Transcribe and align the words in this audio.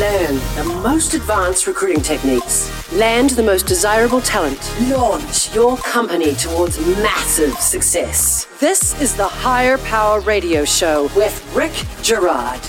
Learn 0.00 0.34
the 0.56 0.78
most 0.82 1.14
advanced 1.14 1.66
recruiting 1.66 2.02
techniques. 2.02 2.92
Land 2.92 3.30
the 3.30 3.42
most 3.42 3.66
desirable 3.66 4.20
talent. 4.20 4.60
Launch 4.90 5.54
your 5.54 5.78
company 5.78 6.34
towards 6.34 6.78
massive 6.98 7.54
success. 7.54 8.46
This 8.60 9.00
is 9.00 9.16
the 9.16 9.26
Hire 9.26 9.78
Power 9.78 10.20
Radio 10.20 10.66
Show 10.66 11.04
with 11.16 11.50
Rick 11.56 11.72
Girard. 12.02 12.60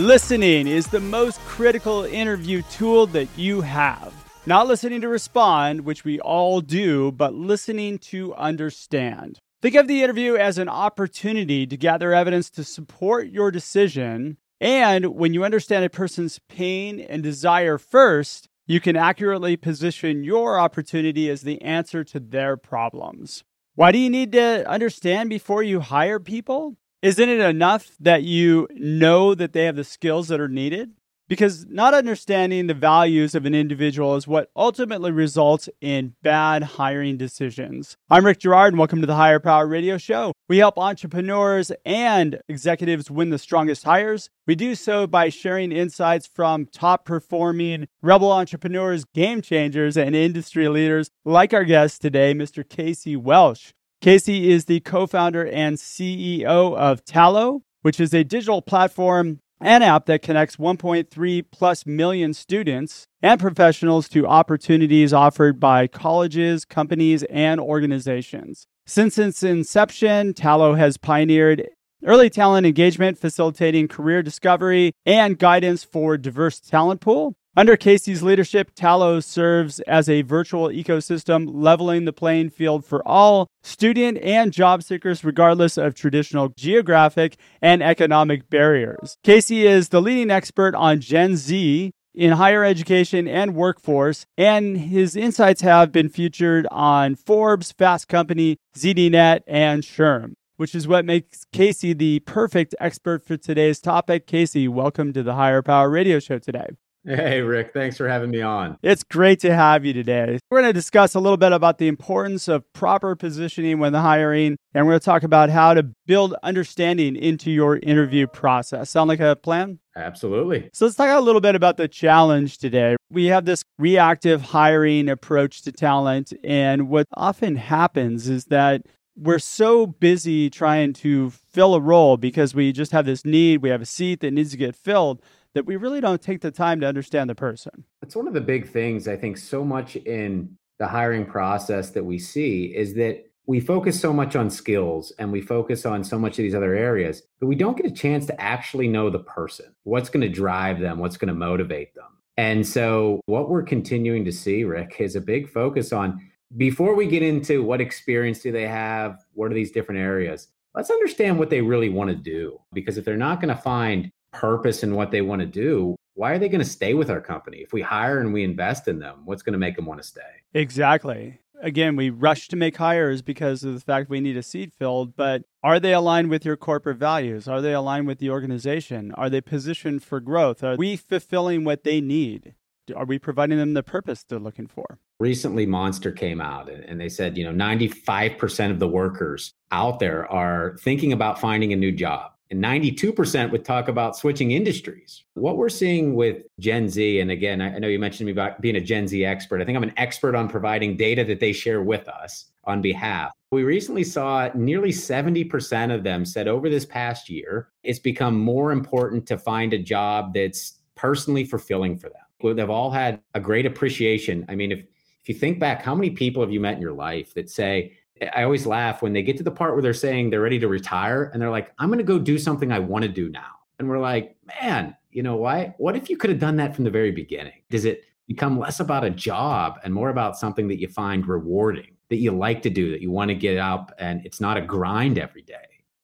Listening 0.00 0.66
is 0.66 0.88
the 0.88 0.98
most 0.98 1.38
critical 1.42 2.02
interview 2.06 2.62
tool 2.72 3.06
that 3.08 3.28
you 3.36 3.60
have. 3.60 4.12
Not 4.46 4.66
listening 4.66 5.00
to 5.02 5.08
respond, 5.08 5.82
which 5.82 6.04
we 6.04 6.18
all 6.18 6.60
do, 6.60 7.12
but 7.12 7.34
listening 7.34 7.98
to 8.10 8.34
understand. 8.34 9.38
Think 9.62 9.76
of 9.76 9.86
the 9.86 10.02
interview 10.02 10.34
as 10.34 10.58
an 10.58 10.68
opportunity 10.68 11.68
to 11.68 11.76
gather 11.76 12.12
evidence 12.12 12.50
to 12.50 12.64
support 12.64 13.28
your 13.28 13.52
decision 13.52 14.38
and 14.60 15.14
when 15.14 15.34
you 15.34 15.44
understand 15.44 15.84
a 15.84 15.90
person's 15.90 16.38
pain 16.48 17.00
and 17.00 17.22
desire 17.22 17.78
first, 17.78 18.48
you 18.66 18.80
can 18.80 18.96
accurately 18.96 19.56
position 19.56 20.24
your 20.24 20.58
opportunity 20.58 21.28
as 21.28 21.42
the 21.42 21.60
answer 21.62 22.02
to 22.04 22.20
their 22.20 22.56
problems. 22.56 23.44
Why 23.74 23.92
do 23.92 23.98
you 23.98 24.08
need 24.08 24.32
to 24.32 24.68
understand 24.68 25.28
before 25.30 25.62
you 25.62 25.80
hire 25.80 26.20
people? 26.20 26.76
Isn't 27.02 27.28
it 27.28 27.40
enough 27.40 27.90
that 28.00 28.22
you 28.22 28.68
know 28.72 29.34
that 29.34 29.52
they 29.52 29.64
have 29.64 29.76
the 29.76 29.84
skills 29.84 30.28
that 30.28 30.40
are 30.40 30.48
needed? 30.48 30.92
Because 31.26 31.64
not 31.70 31.94
understanding 31.94 32.66
the 32.66 32.74
values 32.74 33.34
of 33.34 33.46
an 33.46 33.54
individual 33.54 34.14
is 34.14 34.28
what 34.28 34.50
ultimately 34.54 35.10
results 35.10 35.70
in 35.80 36.14
bad 36.22 36.62
hiring 36.62 37.16
decisions. 37.16 37.96
I'm 38.10 38.26
Rick 38.26 38.40
Girard, 38.40 38.74
and 38.74 38.78
welcome 38.78 39.00
to 39.00 39.06
the 39.06 39.14
Hire 39.14 39.40
Power 39.40 39.66
Radio 39.66 39.96
Show. 39.96 40.34
We 40.50 40.58
help 40.58 40.78
entrepreneurs 40.78 41.72
and 41.86 42.40
executives 42.46 43.10
win 43.10 43.30
the 43.30 43.38
strongest 43.38 43.84
hires. 43.84 44.28
We 44.46 44.54
do 44.54 44.74
so 44.74 45.06
by 45.06 45.30
sharing 45.30 45.72
insights 45.72 46.26
from 46.26 46.66
top 46.66 47.06
performing 47.06 47.88
rebel 48.02 48.30
entrepreneurs, 48.30 49.06
game 49.14 49.40
changers, 49.40 49.96
and 49.96 50.14
industry 50.14 50.68
leaders 50.68 51.08
like 51.24 51.54
our 51.54 51.64
guest 51.64 52.02
today, 52.02 52.34
Mr. 52.34 52.68
Casey 52.68 53.16
Welch. 53.16 53.72
Casey 54.02 54.52
is 54.52 54.66
the 54.66 54.80
co 54.80 55.06
founder 55.06 55.46
and 55.46 55.78
CEO 55.78 56.76
of 56.76 57.02
Tallo, 57.06 57.62
which 57.80 57.98
is 57.98 58.12
a 58.12 58.24
digital 58.24 58.60
platform 58.60 59.40
an 59.64 59.82
app 59.82 60.04
that 60.04 60.20
connects 60.20 60.56
1.3 60.56 61.44
plus 61.50 61.86
million 61.86 62.34
students 62.34 63.06
and 63.22 63.40
professionals 63.40 64.10
to 64.10 64.26
opportunities 64.26 65.14
offered 65.14 65.58
by 65.58 65.86
colleges, 65.86 66.66
companies, 66.66 67.22
and 67.24 67.58
organizations. 67.58 68.66
Since 68.86 69.16
its 69.16 69.42
inception, 69.42 70.34
Tallo 70.34 70.76
has 70.76 70.98
pioneered 70.98 71.66
early 72.04 72.28
talent 72.28 72.66
engagement, 72.66 73.18
facilitating 73.18 73.88
career 73.88 74.22
discovery 74.22 74.92
and 75.06 75.38
guidance 75.38 75.82
for 75.82 76.18
diverse 76.18 76.60
talent 76.60 77.00
pool. 77.00 77.34
Under 77.56 77.76
Casey's 77.76 78.20
leadership, 78.20 78.74
Tallo 78.74 79.22
serves 79.22 79.78
as 79.80 80.08
a 80.08 80.22
virtual 80.22 80.70
ecosystem, 80.70 81.48
leveling 81.52 82.04
the 82.04 82.12
playing 82.12 82.50
field 82.50 82.84
for 82.84 83.06
all 83.06 83.46
student 83.62 84.18
and 84.18 84.52
job 84.52 84.82
seekers, 84.82 85.22
regardless 85.22 85.78
of 85.78 85.94
traditional 85.94 86.48
geographic 86.56 87.36
and 87.62 87.80
economic 87.80 88.50
barriers. 88.50 89.16
Casey 89.22 89.68
is 89.68 89.90
the 89.90 90.02
leading 90.02 90.32
expert 90.32 90.74
on 90.74 91.00
Gen 91.00 91.36
Z 91.36 91.92
in 92.12 92.32
higher 92.32 92.64
education 92.64 93.28
and 93.28 93.54
workforce, 93.54 94.26
and 94.36 94.76
his 94.76 95.14
insights 95.14 95.60
have 95.60 95.92
been 95.92 96.08
featured 96.08 96.66
on 96.72 97.14
Forbes, 97.14 97.70
Fast 97.70 98.08
Company, 98.08 98.56
ZDNet, 98.76 99.42
and 99.46 99.84
SHRM, 99.84 100.32
which 100.56 100.74
is 100.74 100.88
what 100.88 101.04
makes 101.04 101.44
Casey 101.52 101.92
the 101.92 102.18
perfect 102.20 102.74
expert 102.80 103.24
for 103.24 103.36
today's 103.36 103.78
topic. 103.78 104.26
Casey, 104.26 104.66
welcome 104.66 105.12
to 105.12 105.22
the 105.22 105.34
Hire 105.34 105.62
Power 105.62 105.88
Radio 105.88 106.18
Show 106.18 106.40
today. 106.40 106.70
Hey, 107.06 107.42
Rick, 107.42 107.74
thanks 107.74 107.98
for 107.98 108.08
having 108.08 108.30
me 108.30 108.40
on. 108.40 108.78
It's 108.82 109.02
great 109.02 109.38
to 109.40 109.54
have 109.54 109.84
you 109.84 109.92
today. 109.92 110.38
We're 110.50 110.62
going 110.62 110.70
to 110.70 110.72
discuss 110.72 111.14
a 111.14 111.20
little 111.20 111.36
bit 111.36 111.52
about 111.52 111.76
the 111.76 111.86
importance 111.86 112.48
of 112.48 112.64
proper 112.72 113.14
positioning 113.14 113.78
when 113.78 113.92
hiring, 113.92 114.56
and 114.72 114.86
we're 114.86 114.92
going 114.92 115.00
to 115.00 115.04
talk 115.04 115.22
about 115.22 115.50
how 115.50 115.74
to 115.74 115.82
build 116.06 116.34
understanding 116.42 117.14
into 117.14 117.50
your 117.50 117.76
interview 117.76 118.26
process. 118.26 118.88
Sound 118.88 119.08
like 119.08 119.20
a 119.20 119.36
plan? 119.36 119.80
Absolutely. 119.94 120.70
So 120.72 120.86
let's 120.86 120.96
talk 120.96 121.10
a 121.10 121.20
little 121.20 121.42
bit 121.42 121.54
about 121.54 121.76
the 121.76 121.88
challenge 121.88 122.56
today. 122.56 122.96
We 123.10 123.26
have 123.26 123.44
this 123.44 123.64
reactive 123.78 124.40
hiring 124.40 125.10
approach 125.10 125.60
to 125.62 125.72
talent, 125.72 126.32
and 126.42 126.88
what 126.88 127.06
often 127.12 127.56
happens 127.56 128.30
is 128.30 128.46
that 128.46 128.80
we're 129.14 129.38
so 129.38 129.86
busy 129.86 130.48
trying 130.48 130.94
to 130.94 131.30
fill 131.30 131.74
a 131.74 131.80
role 131.80 132.16
because 132.16 132.54
we 132.54 132.72
just 132.72 132.92
have 132.92 133.04
this 133.04 133.26
need, 133.26 133.62
we 133.62 133.68
have 133.68 133.82
a 133.82 133.86
seat 133.86 134.20
that 134.20 134.32
needs 134.32 134.52
to 134.52 134.56
get 134.56 134.74
filled 134.74 135.22
that 135.54 135.66
we 135.66 135.76
really 135.76 136.00
don't 136.00 136.20
take 136.20 136.40
the 136.40 136.50
time 136.50 136.80
to 136.80 136.86
understand 136.86 137.30
the 137.30 137.34
person. 137.34 137.84
It's 138.02 138.16
one 138.16 138.28
of 138.28 138.34
the 138.34 138.40
big 138.40 138.68
things 138.68 139.08
I 139.08 139.16
think 139.16 139.38
so 139.38 139.64
much 139.64 139.96
in 139.96 140.56
the 140.78 140.86
hiring 140.86 141.24
process 141.24 141.90
that 141.90 142.04
we 142.04 142.18
see 142.18 142.64
is 142.74 142.94
that 142.94 143.24
we 143.46 143.60
focus 143.60 144.00
so 144.00 144.12
much 144.12 144.36
on 144.36 144.50
skills 144.50 145.12
and 145.18 145.30
we 145.30 145.40
focus 145.40 145.84
on 145.84 146.02
so 146.02 146.18
much 146.18 146.32
of 146.32 146.42
these 146.42 146.54
other 146.54 146.74
areas, 146.74 147.22
but 147.40 147.46
we 147.46 147.54
don't 147.54 147.76
get 147.76 147.86
a 147.86 147.94
chance 147.94 148.26
to 148.26 148.40
actually 148.40 148.88
know 148.88 149.10
the 149.10 149.18
person. 149.18 149.74
What's 149.84 150.08
going 150.08 150.22
to 150.22 150.28
drive 150.28 150.80
them? 150.80 150.98
What's 150.98 151.16
going 151.16 151.28
to 151.28 151.34
motivate 151.34 151.94
them? 151.94 152.06
And 152.36 152.66
so, 152.66 153.20
what 153.26 153.48
we're 153.48 153.62
continuing 153.62 154.24
to 154.24 154.32
see, 154.32 154.64
Rick, 154.64 154.96
is 154.98 155.14
a 155.14 155.20
big 155.20 155.48
focus 155.48 155.92
on 155.92 156.30
before 156.56 156.96
we 156.96 157.06
get 157.06 157.22
into 157.22 157.62
what 157.62 157.80
experience 157.80 158.40
do 158.40 158.50
they 158.50 158.66
have, 158.66 159.24
what 159.34 159.50
are 159.50 159.54
these 159.54 159.70
different 159.70 160.00
areas, 160.00 160.48
let's 160.74 160.90
understand 160.90 161.38
what 161.38 161.50
they 161.50 161.60
really 161.60 161.90
want 161.90 162.10
to 162.10 162.16
do. 162.16 162.58
Because 162.72 162.98
if 162.98 163.04
they're 163.04 163.16
not 163.16 163.40
going 163.40 163.54
to 163.54 163.60
find 163.60 164.10
purpose 164.34 164.82
and 164.82 164.94
what 164.94 165.10
they 165.10 165.22
want 165.22 165.40
to 165.40 165.46
do, 165.46 165.96
why 166.14 166.32
are 166.32 166.38
they 166.38 166.48
going 166.48 166.60
to 166.60 166.68
stay 166.68 166.94
with 166.94 167.10
our 167.10 167.20
company? 167.20 167.58
If 167.58 167.72
we 167.72 167.82
hire 167.82 168.20
and 168.20 168.32
we 168.32 168.44
invest 168.44 168.88
in 168.88 168.98
them, 168.98 169.22
what's 169.24 169.42
going 169.42 169.54
to 169.54 169.58
make 169.58 169.76
them 169.76 169.86
want 169.86 170.00
to 170.00 170.06
stay? 170.06 170.20
Exactly. 170.52 171.40
Again, 171.60 171.96
we 171.96 172.10
rush 172.10 172.48
to 172.48 172.56
make 172.56 172.76
hires 172.76 173.22
because 173.22 173.64
of 173.64 173.74
the 173.74 173.80
fact 173.80 174.10
we 174.10 174.20
need 174.20 174.36
a 174.36 174.42
seat 174.42 174.72
filled, 174.72 175.16
but 175.16 175.42
are 175.62 175.80
they 175.80 175.94
aligned 175.94 176.28
with 176.28 176.44
your 176.44 176.56
corporate 176.56 176.98
values? 176.98 177.48
Are 177.48 177.62
they 177.62 177.72
aligned 177.72 178.06
with 178.06 178.18
the 178.18 178.30
organization? 178.30 179.12
Are 179.12 179.30
they 179.30 179.40
positioned 179.40 180.02
for 180.02 180.20
growth? 180.20 180.62
Are 180.62 180.76
we 180.76 180.96
fulfilling 180.96 181.64
what 181.64 181.84
they 181.84 182.00
need? 182.00 182.54
Are 182.94 183.06
we 183.06 183.18
providing 183.18 183.56
them 183.56 183.72
the 183.72 183.82
purpose 183.82 184.24
they're 184.24 184.38
looking 184.38 184.66
for? 184.66 184.98
Recently, 185.20 185.64
Monster 185.64 186.12
came 186.12 186.40
out 186.40 186.68
and 186.68 187.00
they 187.00 187.08
said, 187.08 187.38
you 187.38 187.50
know, 187.50 187.64
95% 187.64 188.70
of 188.70 188.78
the 188.78 188.88
workers 188.88 189.54
out 189.72 190.00
there 190.00 190.30
are 190.30 190.76
thinking 190.80 191.12
about 191.12 191.40
finding 191.40 191.72
a 191.72 191.76
new 191.76 191.92
job 191.92 192.33
and 192.54 192.62
92% 192.62 193.50
would 193.50 193.64
talk 193.64 193.88
about 193.88 194.16
switching 194.16 194.52
industries. 194.52 195.24
What 195.34 195.56
we're 195.56 195.68
seeing 195.68 196.14
with 196.14 196.44
Gen 196.60 196.88
Z, 196.88 197.20
and 197.20 197.30
again, 197.30 197.60
I 197.60 197.78
know 197.78 197.88
you 197.88 197.98
mentioned 197.98 198.26
me 198.26 198.32
about 198.32 198.60
being 198.60 198.76
a 198.76 198.80
Gen 198.80 199.08
Z 199.08 199.24
expert. 199.24 199.60
I 199.60 199.64
think 199.64 199.76
I'm 199.76 199.82
an 199.82 199.92
expert 199.96 200.34
on 200.36 200.48
providing 200.48 200.96
data 200.96 201.24
that 201.24 201.40
they 201.40 201.52
share 201.52 201.82
with 201.82 202.08
us 202.08 202.52
on 202.64 202.80
behalf. 202.80 203.32
We 203.50 203.64
recently 203.64 204.04
saw 204.04 204.50
nearly 204.54 204.90
70% 204.90 205.94
of 205.94 206.04
them 206.04 206.24
said 206.24 206.48
over 206.48 206.70
this 206.70 206.86
past 206.86 207.28
year, 207.28 207.68
it's 207.82 207.98
become 207.98 208.38
more 208.38 208.72
important 208.72 209.26
to 209.26 209.38
find 209.38 209.72
a 209.72 209.78
job 209.78 210.34
that's 210.34 210.78
personally 210.94 211.44
fulfilling 211.44 211.98
for 211.98 212.08
them. 212.08 212.56
They've 212.56 212.70
all 212.70 212.90
had 212.90 213.20
a 213.34 213.40
great 213.40 213.66
appreciation. 213.66 214.44
I 214.48 214.54
mean, 214.54 214.70
if 214.70 214.84
if 215.24 215.30
you 215.30 215.34
think 215.34 215.58
back, 215.58 215.80
how 215.80 215.94
many 215.94 216.10
people 216.10 216.42
have 216.42 216.52
you 216.52 216.60
met 216.60 216.74
in 216.74 216.82
your 216.82 216.92
life 216.92 217.32
that 217.32 217.48
say, 217.48 217.96
I 218.22 218.44
always 218.44 218.66
laugh 218.66 219.02
when 219.02 219.12
they 219.12 219.22
get 219.22 219.36
to 219.38 219.42
the 219.42 219.50
part 219.50 219.72
where 219.72 219.82
they're 219.82 219.92
saying 219.92 220.30
they're 220.30 220.40
ready 220.40 220.58
to 220.60 220.68
retire 220.68 221.24
and 221.32 221.42
they're 221.42 221.50
like, 221.50 221.72
I'm 221.78 221.88
going 221.88 221.98
to 221.98 222.04
go 222.04 222.18
do 222.18 222.38
something 222.38 222.70
I 222.70 222.78
want 222.78 223.02
to 223.02 223.08
do 223.08 223.28
now. 223.28 223.50
And 223.78 223.88
we're 223.88 223.98
like, 223.98 224.36
man, 224.60 224.96
you 225.10 225.22
know 225.22 225.36
why? 225.36 225.74
What 225.78 225.96
if 225.96 226.08
you 226.08 226.16
could 226.16 226.30
have 226.30 226.38
done 226.38 226.56
that 226.56 226.74
from 226.74 226.84
the 226.84 226.90
very 226.90 227.10
beginning? 227.10 227.60
Does 227.70 227.84
it 227.84 228.04
become 228.28 228.58
less 228.58 228.80
about 228.80 229.04
a 229.04 229.10
job 229.10 229.78
and 229.82 229.92
more 229.92 230.10
about 230.10 230.38
something 230.38 230.68
that 230.68 230.80
you 230.80 230.88
find 230.88 231.26
rewarding, 231.26 231.96
that 232.08 232.16
you 232.16 232.30
like 232.30 232.62
to 232.62 232.70
do, 232.70 232.90
that 232.92 233.00
you 233.00 233.10
want 233.10 233.30
to 233.30 233.34
get 233.34 233.58
up 233.58 233.92
and 233.98 234.24
it's 234.24 234.40
not 234.40 234.56
a 234.56 234.62
grind 234.62 235.18
every 235.18 235.42
day? 235.42 235.54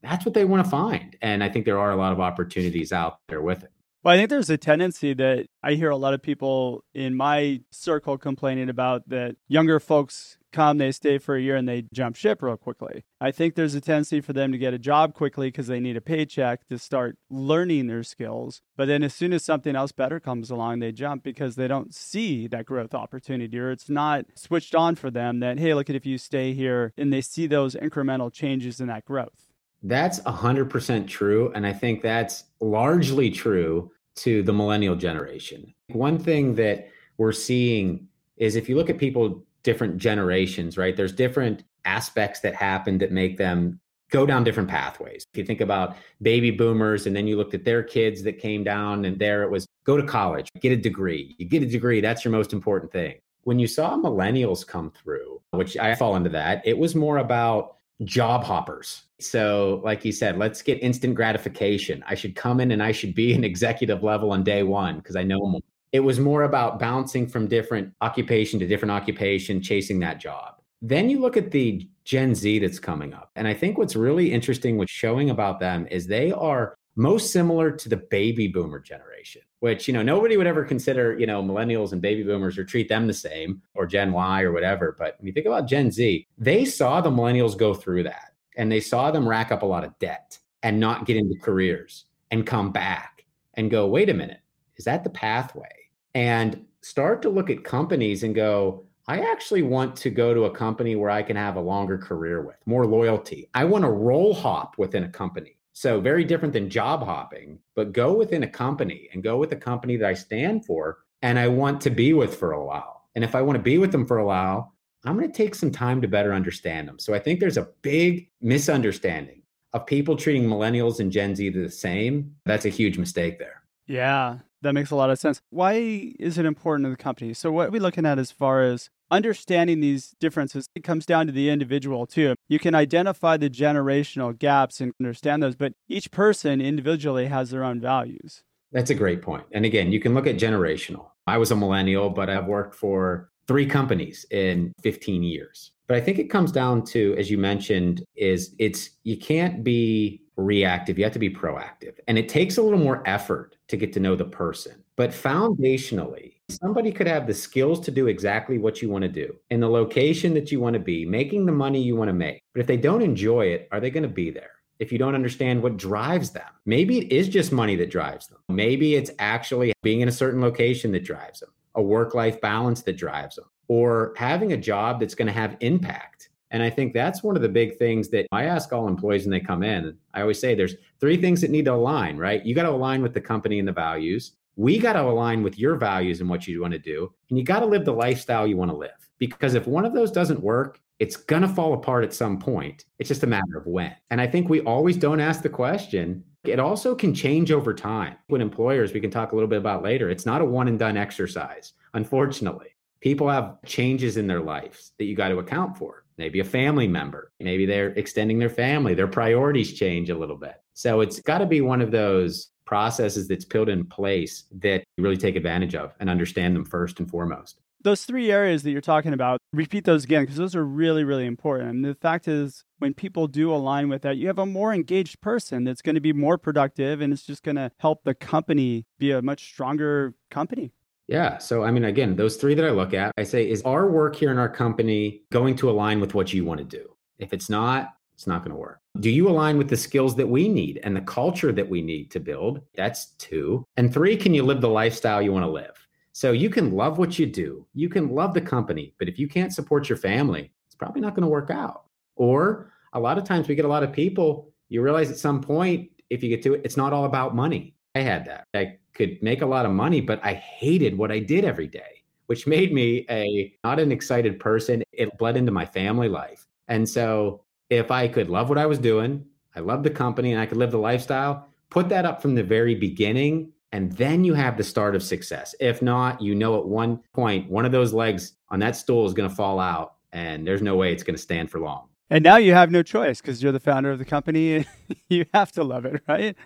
That's 0.03 0.25
what 0.25 0.35
they 0.35 0.45
want 0.45 0.65
to 0.65 0.71
find. 0.71 1.17
And 1.23 1.45
I 1.45 1.49
think 1.49 1.65
there 1.65 1.79
are 1.79 1.93
a 1.93 1.97
lot 1.97 2.13
of 2.13 2.21
opportunities 2.21 2.93
out 2.93 3.21
there 3.29 3.43
with 3.43 3.63
it. 3.63 3.71
Well, 4.03 4.15
I 4.15 4.17
think 4.17 4.31
there's 4.31 4.49
a 4.49 4.57
tendency 4.57 5.13
that 5.15 5.47
I 5.63 5.75
hear 5.75 5.91
a 5.91 5.97
lot 5.97 6.15
of 6.15 6.23
people 6.23 6.85
in 6.95 7.15
my 7.15 7.61
circle 7.71 8.17
complaining 8.17 8.71
about 8.71 9.07
that 9.11 9.37
younger 9.47 9.79
folks 9.79 10.39
come, 10.53 10.79
they 10.79 10.93
stay 10.93 11.19
for 11.19 11.37
a 11.37 11.41
year, 11.41 11.57
and 11.57 11.69
they 11.69 11.85
jump 11.93 12.17
ship 12.17 12.43
real 12.43 12.57
quickly. 12.57 13.05
I 13.21 13.31
think 13.31 13.55
there's 13.55 13.75
a 13.75 13.81
tendency 13.81 14.21
for 14.21 14.33
them 14.33 14.53
to 14.53 14.59
get 14.59 14.75
a 14.75 14.79
job 14.79 15.15
quickly 15.15 15.49
because 15.49 15.67
they 15.67 15.81
need 15.81 15.97
a 15.97 16.01
paycheck 16.01 16.67
to 16.69 16.79
start 16.79 17.19
learning 17.29 17.87
their 17.87 18.03
skills. 18.03 18.63
But 18.77 18.87
then 18.87 19.03
as 19.03 19.15
soon 19.15 19.33
as 19.33 19.45
something 19.45 19.77
else 19.77 19.93
better 19.93 20.21
comes 20.21 20.51
along, 20.51 20.79
they 20.79 20.93
jump 20.93 21.23
because 21.23 21.57
they 21.57 21.69
don't 21.69 21.95
see 21.95 22.47
that 22.49 22.67
growth 22.67 22.95
opportunity 22.95 23.59
or 23.59 23.71
it's 23.71 23.91
not 23.91 24.25
switched 24.35 24.75
on 24.75 24.97
for 24.97 25.11
them 25.11 25.41
that, 25.41 25.59
hey, 25.59 25.75
look 25.75 25.91
at 25.91 25.97
if 25.97 26.07
you 26.07 26.19
stay 26.19 26.53
here 26.55 26.93
and 26.97 27.13
they 27.13 27.21
see 27.21 27.47
those 27.47 27.75
incremental 27.75 28.33
changes 28.33 28.81
in 28.81 28.87
that 28.89 29.05
growth. 29.05 29.49
That's 29.83 30.21
100% 30.21 31.07
true. 31.07 31.53
And 31.55 31.67
I 31.67 31.73
think 31.73 32.03
that's 32.03 32.45
largely 32.61 33.31
true 33.31 33.91
to 34.17 34.43
the 34.43 34.53
millennial 34.53 34.97
generation. 34.97 35.75
One 35.89 36.19
thing 36.19 36.55
that 36.57 36.89
we're 37.17 37.33
seeing 37.33 38.09
is 38.37 38.57
if 38.57 38.69
you 38.69 38.77
look 38.77 38.91
at 38.91 38.99
people 38.99 39.45
different 39.63 39.99
generations, 39.99 40.77
right? 40.79 40.97
There's 40.97 41.13
different 41.13 41.65
aspects 41.85 42.41
that 42.41 42.55
happen 42.55 42.99
that 42.99 43.13
make 43.13 43.37
them 43.37 43.81
go 44.11 44.27
down 44.27 44.45
different 44.45 44.69
pathways. 44.69 45.25
If 45.33 45.39
you 45.39 45.45
think 45.45 45.61
about 45.61 45.97
baby 46.21 46.51
boomers 46.51 47.07
and 47.07 47.15
then 47.15 47.27
you 47.27 47.37
looked 47.37 47.55
at 47.55 47.65
their 47.65 47.83
kids 47.83 48.23
that 48.25 48.39
came 48.39 48.65
down 48.65 49.05
and 49.05 49.19
there 49.19 49.43
it 49.43 49.51
was 49.51 49.67
go 49.85 49.97
to 49.97 50.03
college, 50.03 50.49
get 50.61 50.73
a 50.73 50.77
degree. 50.77 51.35
You 51.39 51.47
get 51.47 51.63
a 51.63 51.67
degree, 51.67 52.01
that's 52.01 52.25
your 52.25 52.33
most 52.33 52.53
important 52.53 52.93
thing. 52.93 53.17
When 53.45 53.59
you 53.59 53.67
saw 53.67 53.97
millennials 53.97 54.67
come 54.67 54.91
through, 54.91 55.41
which 55.53 55.77
I 55.77 55.95
fall 55.95 56.17
into 56.17 56.31
that, 56.31 56.61
it 56.67 56.77
was 56.77 56.95
more 56.95 57.19
about 57.19 57.77
job 58.05 58.45
hoppers. 58.45 59.03
So, 59.19 59.81
like 59.85 60.05
you 60.05 60.13
said, 60.13 60.39
let's 60.39 60.63
get 60.63 60.83
instant 60.83 61.15
gratification. 61.15 62.03
I 62.07 62.15
should 62.15 62.35
come 62.35 62.61
in 62.61 62.71
and 62.71 62.83
I 62.83 62.93
should 62.93 63.15
be 63.15 63.33
an 63.35 63.45
executive 63.45 64.03
level 64.03 64.33
on 64.33 64.43
day 64.43 64.63
one 64.63 64.97
because 64.97 65.17
I 65.17 65.23
know 65.23 65.39
more. 65.41 65.61
It 65.93 66.01
was 66.01 66.21
more 66.21 66.45
about 66.45 66.79
bouncing 66.79 67.27
from 67.27 67.49
different 67.49 67.93
occupation 68.01 68.59
to 68.61 68.67
different 68.67 68.93
occupation, 68.93 69.61
chasing 69.61 69.99
that 70.01 70.21
job. 70.21 70.55
Then 70.83 71.11
you 71.11 71.21
look 71.21 71.37
at 71.37 71.51
the 71.51 71.89
Gen 72.05 72.35
Z 72.35 72.59
that's 72.61 72.79
coming 72.79 73.13
up. 73.13 73.31
And 73.37 73.47
I 73.47 73.55
think 73.55 73.77
what's 73.77 73.97
really 73.97 74.33
interesting 74.33 74.77
with 74.77 74.89
showing 74.89 75.31
about 75.31 75.61
them 75.61 75.87
is 75.91 76.07
they 76.07 76.33
are 76.33 76.77
most 76.97 77.33
similar 77.33 77.71
to 77.71 77.89
the 77.89 77.97
baby 77.97 78.49
boomer 78.49 78.81
generation, 78.81 79.43
which, 79.61 79.87
you 79.87 79.95
know, 79.95 80.03
nobody 80.03 80.37
would 80.37 80.47
ever 80.47 80.65
consider, 80.65 81.19
you 81.19 81.27
know, 81.27 81.43
millennials 81.43 81.93
and 81.93 82.01
baby 82.03 82.23
boomers 82.23 82.59
or 82.59 82.65
treat 82.65 82.89
them 82.89 83.07
the 83.07 83.13
same 83.13 83.63
or 83.75 83.87
Gen 83.87 84.13
Y 84.13 84.43
or 84.43 84.53
whatever. 84.53 84.97
But 84.99 85.17
when 85.19 85.27
you 85.27 85.33
think 85.33 85.47
about 85.47 85.69
Gen 85.69 85.91
Z, 85.91 86.27
they 86.39 86.65
saw 86.65 87.01
the 87.01 87.11
millennials 87.11 87.57
go 87.57 87.75
through 87.75 88.05
that 88.05 88.33
and 88.57 88.71
they 88.71 88.81
saw 88.81 89.11
them 89.11 89.29
rack 89.29 89.53
up 89.53 89.63
a 89.63 89.67
lot 89.67 89.85
of 89.85 89.99
debt 89.99 90.39
and 90.63 90.81
not 90.81 91.07
get 91.07 91.17
into 91.17 91.39
careers 91.39 92.07
and 92.31 92.47
come 92.47 92.73
back 92.73 93.25
and 93.55 93.71
go, 93.71 93.87
wait 93.87 94.11
a 94.11 94.15
minute, 94.15 94.41
is 94.77 94.85
that 94.85 95.05
the 95.05 95.11
pathway? 95.11 95.69
And 96.15 96.65
start 96.83 97.23
to 97.23 97.29
look 97.29 97.51
at 97.51 97.65
companies 97.65 98.23
and 98.23 98.35
go, 98.35 98.85
I 99.07 99.21
actually 99.21 99.63
want 99.63 99.97
to 99.97 100.11
go 100.11 100.35
to 100.35 100.45
a 100.45 100.51
company 100.51 100.95
where 100.95 101.11
I 101.11 101.23
can 101.23 101.37
have 101.37 101.57
a 101.57 101.61
longer 101.61 101.99
career 101.99 102.43
with, 102.43 102.57
more 102.67 102.87
loyalty. 102.87 103.49
I 103.55 103.65
want 103.65 103.83
to 103.85 103.91
role 103.91 104.35
hop 104.35 104.79
within 104.79 105.05
a 105.05 105.09
company. 105.09 105.57
So, 105.73 106.01
very 106.01 106.25
different 106.25 106.53
than 106.53 106.69
job 106.69 107.03
hopping, 107.03 107.59
but 107.75 107.93
go 107.93 108.13
within 108.13 108.43
a 108.43 108.49
company 108.49 109.09
and 109.13 109.23
go 109.23 109.37
with 109.37 109.53
a 109.53 109.57
company 109.57 109.97
that 109.97 110.09
I 110.09 110.15
stand 110.15 110.67
for 110.67 110.99
and 111.23 111.39
I 111.39 111.49
want 111.49 111.81
to 111.83 111.91
be 111.91 112.13
with 112.13 112.37
for 112.37 112.53
a 112.53 112.65
while. 112.65 113.09
And 113.15 113.25
if 113.25 113.35
I 113.35 113.43
want 113.43 113.57
to 113.57 113.63
be 113.63 113.79
with 113.79 113.91
them 113.91 114.07
for 114.07 114.19
a 114.19 114.25
while, 114.25 114.75
I'm 115.05 115.17
going 115.17 115.31
to 115.31 115.37
take 115.37 115.55
some 115.55 115.71
time 115.71 116.01
to 116.03 116.09
better 116.09 116.35
understand 116.35 116.87
them. 116.87 116.99
So, 116.99 117.15
I 117.15 117.19
think 117.19 117.41
there's 117.41 117.57
a 117.57 117.69
big 117.83 118.31
misunderstanding 118.41 119.43
of 119.73 119.87
people 119.87 120.17
treating 120.17 120.45
millennials 120.45 121.01
and 121.01 121.11
Gen 121.11 121.35
Z 121.35 121.49
the 121.51 121.71
same. 121.71 122.35
That's 122.45 122.67
a 122.67 122.69
huge 122.69 122.99
mistake 122.99 123.39
there. 123.39 123.63
Yeah, 123.87 124.39
that 124.63 124.73
makes 124.73 124.91
a 124.91 124.97
lot 124.97 125.11
of 125.11 125.19
sense. 125.19 125.41
Why 125.51 126.13
is 126.19 126.39
it 126.39 126.47
important 126.47 126.87
to 126.87 126.91
the 126.91 126.97
company? 126.97 127.35
So, 127.35 127.51
what 127.51 127.69
are 127.69 127.71
we 127.71 127.81
looking 127.81 128.07
at 128.07 128.19
as 128.19 128.31
far 128.31 128.63
as 128.63 128.91
understanding 129.11 129.81
these 129.81 130.15
differences, 130.21 130.67
it 130.75 130.85
comes 130.85 131.05
down 131.05 131.27
to 131.27 131.33
the 131.33 131.51
individual 131.51 132.07
too. 132.07 132.35
You 132.49 132.59
can 132.59 132.75
identify 132.75 133.37
the 133.37 133.51
generational 133.51 134.39
gaps 134.39 134.81
and 134.81 134.93
understand 135.01 135.43
those, 135.43 135.57
but 135.57 135.73
each 135.89 136.11
person 136.11 136.61
individually 136.61 137.27
has 137.27 137.51
their 137.51 137.65
own 137.65 137.81
values. 137.81 138.43
That's 138.73 138.91
a 138.91 138.95
great 138.95 139.21
point. 139.21 139.45
And 139.53 139.65
again, 139.65 139.91
you 139.91 140.01
can 140.01 140.15
look 140.15 140.27
at 140.27 140.37
generational. 140.37 141.09
I 141.27 141.39
was 141.39 141.51
a 141.51 141.57
millennial, 141.57 142.11
but 142.11 142.31
I've 142.31 142.47
worked 142.47 142.75
for 142.75 143.31
three 143.49 143.67
companies 143.67 144.25
in 144.31 144.73
15 144.83 145.25
years. 145.25 145.73
But 145.91 145.97
I 145.97 146.03
think 146.03 146.21
it 146.21 146.31
comes 146.31 146.53
down 146.53 146.85
to, 146.85 147.17
as 147.19 147.33
you 147.33 147.37
mentioned, 147.37 148.05
is 148.15 148.55
it's 148.61 148.91
you 149.03 149.17
can't 149.17 149.65
be 149.65 150.23
reactive, 150.37 150.97
you 150.97 151.03
have 151.03 151.13
to 151.15 151.19
be 151.19 151.35
proactive. 151.35 151.95
And 152.07 152.17
it 152.17 152.29
takes 152.29 152.59
a 152.59 152.63
little 152.63 152.79
more 152.79 153.03
effort 153.07 153.57
to 153.67 153.77
get 153.77 153.93
to 153.95 154.01
know 154.01 154.15
the 154.15 154.25
person. 154.25 154.85
But 154.95 155.11
foundationally, 155.11 156.35
somebody 156.49 156.93
could 156.93 157.09
have 157.09 157.27
the 157.27 157.35
skills 157.35 157.81
to 157.81 157.91
do 157.91 158.07
exactly 158.07 158.57
what 158.57 158.81
you 158.81 158.89
want 158.89 159.03
to 159.03 159.09
do 159.09 159.35
in 159.51 159.59
the 159.59 159.69
location 159.69 160.33
that 160.35 160.53
you 160.53 160.61
want 160.61 160.75
to 160.75 160.79
be, 160.79 161.05
making 161.05 161.45
the 161.45 161.51
money 161.51 161.83
you 161.83 161.97
want 161.97 162.09
to 162.09 162.15
make. 162.15 162.41
But 162.55 162.61
if 162.61 162.69
they 162.69 162.77
don't 162.77 163.03
enjoy 163.03 163.47
it, 163.47 163.67
are 163.73 163.81
they 163.81 163.91
going 163.91 164.05
to 164.05 164.09
be 164.09 164.31
there? 164.31 164.53
If 164.79 164.93
you 164.93 164.99
don't 164.99 165.17
understand 165.17 165.61
what 165.61 165.77
drives 165.77 166.31
them, 166.31 166.47
maybe 166.67 166.99
it 166.99 167.11
is 167.11 167.29
just 167.29 167.51
money 167.51 167.75
that 167.75 167.91
drives 167.91 168.29
them. 168.29 168.39
Maybe 168.49 168.95
it's 168.95 169.11
actually 169.19 169.73
being 169.83 170.03
in 170.03 170.09
a 170.09 170.13
certain 170.13 170.41
location 170.41 170.93
that 170.93 171.05
drives 171.05 171.41
them, 171.41 171.51
a 171.75 171.83
work 171.83 172.15
life 172.15 172.41
balance 172.41 172.83
that 172.83 172.97
drives 172.97 173.35
them, 173.35 173.47
or 173.71 174.13
having 174.17 174.53
a 174.53 174.57
job 174.57 174.99
that's 174.99 175.15
going 175.15 175.27
to 175.27 175.33
have 175.33 175.57
impact. 175.61 176.29
And 176.51 176.63
I 176.63 176.71
think 176.71 176.93
that's 176.93 177.23
one 177.23 177.37
of 177.37 177.43
the 177.43 177.49
big 177.49 177.79
things 177.79 178.09
that 178.09 178.27
I 178.33 178.45
ask 178.45 178.73
all 178.73 178.89
employees 178.89 179.25
when 179.25 179.31
they 179.31 179.41
come 179.41 179.63
in. 179.63 179.97
I 180.13 180.23
always 180.23 180.41
say 180.41 180.55
there's 180.55 180.75
three 180.99 181.17
things 181.17 181.41
that 181.41 181.51
need 181.51 181.67
to 181.67 181.75
align, 181.75 182.17
right? 182.17 182.45
You 182.45 182.55
got 182.55 182.65
to 182.65 182.71
align 182.71 183.03
with 183.03 183.15
the 183.15 183.21
company 183.21 183.61
and 183.61 183.69
the 183.69 183.73
values 183.73 184.33
we 184.61 184.79
got 184.79 184.93
to 184.93 185.03
align 185.03 185.43
with 185.43 185.59
your 185.59 185.77
values 185.77 186.21
and 186.21 186.29
what 186.29 186.47
you 186.47 186.61
want 186.61 186.75
to 186.75 186.79
do. 186.79 187.11
And 187.31 187.39
you 187.39 187.45
got 187.45 187.61
to 187.61 187.67
live 187.67 187.87
the 187.87 187.95
lifestyle 187.95 188.47
you 188.47 188.59
want 188.59 188.71
to 188.71 188.77
live. 188.77 188.91
Because 189.19 189.55
if 189.55 189.67
one 189.67 189.87
of 189.87 189.95
those 189.95 190.11
doesn't 190.11 190.43
work, 190.43 190.81
it's 190.99 191.17
going 191.17 191.41
to 191.41 191.49
fall 191.49 191.73
apart 191.73 192.05
at 192.05 192.13
some 192.13 192.39
point. 192.39 192.85
It's 192.99 193.09
just 193.09 193.23
a 193.23 193.27
matter 193.27 193.57
of 193.57 193.67
when. 193.67 193.95
And 194.11 194.21
I 194.21 194.27
think 194.27 194.51
we 194.51 194.61
always 194.61 194.99
don't 194.99 195.19
ask 195.19 195.41
the 195.41 195.49
question. 195.49 196.23
It 196.45 196.59
also 196.59 196.95
can 196.95 197.15
change 197.15 197.51
over 197.51 197.73
time. 197.73 198.17
With 198.29 198.43
employers, 198.43 198.93
we 198.93 199.01
can 199.01 199.11
talk 199.11 199.33
a 199.33 199.35
little 199.35 199.49
bit 199.49 199.59
about 199.59 199.83
later. 199.83 200.11
It's 200.11 200.27
not 200.27 200.43
a 200.43 200.45
one 200.45 200.69
and 200.69 200.79
done 200.79 200.99
exercise, 200.99 201.73
unfortunately. 201.95 202.69
People 203.01 203.29
have 203.29 203.57
changes 203.65 204.17
in 204.17 204.27
their 204.27 204.41
lives 204.41 204.93
that 204.99 205.05
you 205.05 205.17
got 205.17 205.29
to 205.29 205.39
account 205.39 205.77
for. 205.77 206.05
Maybe 206.19 206.41
a 206.41 206.45
family 206.45 206.87
member, 206.87 207.33
maybe 207.41 207.65
they're 207.65 207.91
extending 207.91 208.39
their 208.39 208.51
family, 208.51 208.93
their 208.93 209.09
priorities 209.09 209.73
change 209.73 210.11
a 210.11 210.19
little 210.19 210.37
bit. 210.37 210.57
So 210.75 211.01
it's 211.01 211.19
got 211.21 211.39
to 211.39 211.47
be 211.47 211.63
one 211.63 211.81
of 211.81 211.91
those 211.91 212.51
processes 212.67 213.27
that's 213.27 213.45
put 213.45 213.69
in 213.69 213.85
place 213.87 214.45
that 214.53 214.85
you 214.97 215.03
really 215.03 215.17
take 215.17 215.35
advantage 215.35 215.75
of 215.75 215.95
and 215.99 216.11
understand 216.11 216.55
them 216.55 216.65
first 216.65 217.01
and 217.01 217.11
foremost. 217.11 217.59
Those 217.83 218.05
three 218.05 218.31
areas 218.31 218.63
that 218.63 218.71
you're 218.71 218.83
talking 218.83 219.15
about, 219.15 219.41
repeat 219.55 219.85
those 219.85 220.05
again 220.05 220.23
because 220.23 220.37
those 220.37 220.55
are 220.55 220.65
really, 220.65 221.03
really 221.03 221.25
important. 221.25 221.71
And 221.71 221.85
the 221.85 221.95
fact 221.95 222.29
is, 222.29 222.65
when 222.79 222.93
people 222.93 223.27
do 223.27 223.53
align 223.53 223.89
with 223.89 224.03
that, 224.03 224.19
you 224.19 224.27
have 224.27 224.39
a 224.39 224.45
more 224.45 224.73
engaged 224.75 225.23
person 225.23 225.65
that's 225.65 225.83
going 225.83 225.95
to 225.95 226.01
be 226.01 226.13
more 226.13 226.37
productive 226.37 227.01
and 227.01 227.13
it's 227.13 227.25
just 227.25 227.43
going 227.43 227.57
to 227.57 227.73
help 227.79 228.05
the 228.05 228.15
company 228.15 228.85
be 228.99 229.11
a 229.11 229.23
much 229.23 229.45
stronger 229.45 230.15
company. 230.31 230.73
Yeah. 231.11 231.39
So, 231.39 231.65
I 231.65 231.73
mean, 231.73 231.85
again, 231.85 232.15
those 232.15 232.37
three 232.37 232.55
that 232.55 232.65
I 232.65 232.71
look 232.71 232.95
at, 232.95 233.13
I 233.19 233.25
say, 233.25 233.51
is 233.51 233.63
our 233.63 233.91
work 233.91 234.15
here 234.15 234.31
in 234.31 234.39
our 234.39 234.49
company 234.49 235.23
going 235.33 235.57
to 235.57 235.69
align 235.69 236.01
with 236.01 236.15
what 236.15 236.33
you 236.33 236.45
want 236.45 236.59
to 236.59 236.65
do? 236.65 236.89
If 237.19 237.33
it's 237.33 237.51
not, 237.51 237.95
it's 238.15 238.29
not 238.29 238.45
going 238.45 238.53
to 238.53 238.57
work. 238.57 238.79
Do 239.01 239.11
you 239.11 239.29
align 239.29 239.59
with 239.59 239.69
the 239.69 239.77
skills 239.77 240.15
that 240.17 240.29
we 240.29 240.49
need 240.49 240.79
and 240.85 240.95
the 240.95 241.01
culture 241.01 241.51
that 241.51 241.69
we 241.69 241.83
need 241.83 242.13
to 242.13 242.21
build? 242.21 242.61
That's 242.77 243.07
two. 243.19 243.65
And 243.77 243.93
three, 243.93 244.17
can 244.17 244.35
you 244.35 244.45
live 244.45 244.61
the 244.61 244.69
lifestyle 244.69 245.21
you 245.21 245.33
want 245.33 245.45
to 245.45 245.51
live? 245.51 245.73
So 246.13 246.31
you 246.31 246.49
can 246.49 246.71
love 246.73 246.99
what 246.99 247.19
you 247.19 247.27
do, 247.27 247.67
you 247.75 247.89
can 247.89 248.11
love 248.11 248.33
the 248.33 248.41
company, 248.41 248.95
but 248.99 249.09
if 249.09 249.19
you 249.19 249.27
can't 249.27 249.53
support 249.53 249.89
your 249.89 249.99
family, 249.99 250.53
it's 250.69 250.77
probably 250.77 251.01
not 251.01 251.15
going 251.17 251.23
to 251.23 251.29
work 251.29 251.51
out. 251.51 251.87
Or 252.15 252.73
a 252.93 253.01
lot 253.01 253.19
of 253.19 253.25
times 253.25 253.49
we 253.49 253.57
get 253.57 253.65
a 253.65 253.69
lot 253.69 253.83
of 253.83 253.93
people, 253.93 254.53
you 254.69 254.81
realize 254.81 255.11
at 255.11 255.19
some 255.19 255.41
point, 255.41 255.91
if 256.09 256.23
you 256.23 256.29
get 256.29 256.43
to 256.43 256.55
it, 256.55 256.63
it's 256.65 256.77
not 256.77 256.93
all 256.93 257.05
about 257.05 257.35
money. 257.35 257.75
I 257.95 258.01
had 258.01 258.25
that. 258.27 258.47
I 258.55 258.79
could 258.95 259.23
make 259.23 259.43
a 259.43 259.47
lot 259.47 259.67
of 259.67 259.73
money, 259.73 260.01
but 260.01 260.25
I 260.25 260.35
hated 260.35 260.97
what 260.97 261.11
I 261.11 261.19
did 261.19 261.45
every 261.45 261.67
day, 261.67 262.03
which 262.27 262.47
made 262.47 262.73
me 262.73 263.07
a 263.11 263.55
not 263.65 263.81
an 263.81 263.93
excited 263.93 264.39
person. 264.39 264.83
It 264.93 265.17
bled 265.19 265.37
into 265.37 265.53
my 265.53 265.65
family 265.65 266.09
life. 266.09 266.47
And 266.69 266.89
so 266.89 267.43
if 267.69 267.91
I 267.91 268.09
could 268.09 268.29
love 268.29 268.49
what 268.49 268.59
I 268.59 268.67
was 268.67 268.79
doing, 268.79 269.25
I 269.57 269.61
love 269.61 269.83
the 269.83 269.91
company, 269.91 270.33
and 270.33 270.41
I 270.41 270.47
could 270.47 270.59
live 270.59 270.71
the 270.71 270.79
lifestyle, 270.79 271.49
put 271.71 271.89
that 271.89 272.05
up 272.05 272.23
from 272.23 272.35
the 272.35 272.43
very 272.43 272.75
beginning. 272.75 273.53
And 273.73 273.93
then 273.93 274.25
you 274.25 274.35
have 274.35 274.57
the 274.57 274.65
start 274.65 274.97
of 274.97 275.03
success. 275.03 275.55
If 275.61 275.81
not, 275.81 276.21
you 276.21 276.35
know 276.35 276.59
at 276.59 276.67
one 276.67 277.01
point, 277.13 277.49
one 277.49 277.65
of 277.65 277.73
those 277.73 277.93
legs 277.93 278.35
on 278.49 278.59
that 278.61 278.77
stool 278.77 279.07
is 279.07 279.15
going 279.15 279.29
to 279.29 279.35
fall 279.35 279.61
out, 279.61 279.95
and 280.13 280.47
there's 280.47 280.63
no 280.63 280.77
way 280.77 280.93
it's 280.93 281.03
going 281.03 281.17
to 281.17 281.23
stand 281.23 281.51
for 281.51 281.61
long. 281.61 281.89
And 282.11 282.25
now 282.25 282.37
you 282.37 282.53
have 282.53 282.73
no 282.73 282.83
choice 282.83 283.21
because 283.21 283.41
you're 283.41 283.53
the 283.53 283.61
founder 283.61 283.93
of 283.93 283.99
the 283.99 284.05
company. 284.05 284.67
you 285.09 285.25
have 285.33 285.53
to 285.53 285.63
love 285.63 285.85
it, 285.85 286.03
right? 286.09 286.37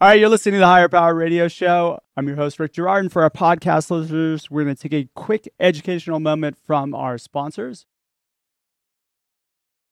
All 0.00 0.08
right, 0.08 0.20
you're 0.20 0.28
listening 0.28 0.54
to 0.54 0.58
the 0.60 0.66
Hire 0.66 0.88
Power 0.88 1.14
Radio 1.14 1.48
Show. 1.48 2.00
I'm 2.16 2.26
your 2.26 2.36
host, 2.36 2.58
Rick 2.58 2.74
Girard. 2.74 3.04
And 3.04 3.12
for 3.12 3.22
our 3.22 3.30
podcast 3.30 3.90
listeners, 3.90 4.50
we're 4.50 4.64
going 4.64 4.76
to 4.76 4.88
take 4.88 4.92
a 4.92 5.08
quick 5.14 5.48
educational 5.58 6.20
moment 6.20 6.56
from 6.66 6.94
our 6.94 7.18
sponsors. 7.18 7.86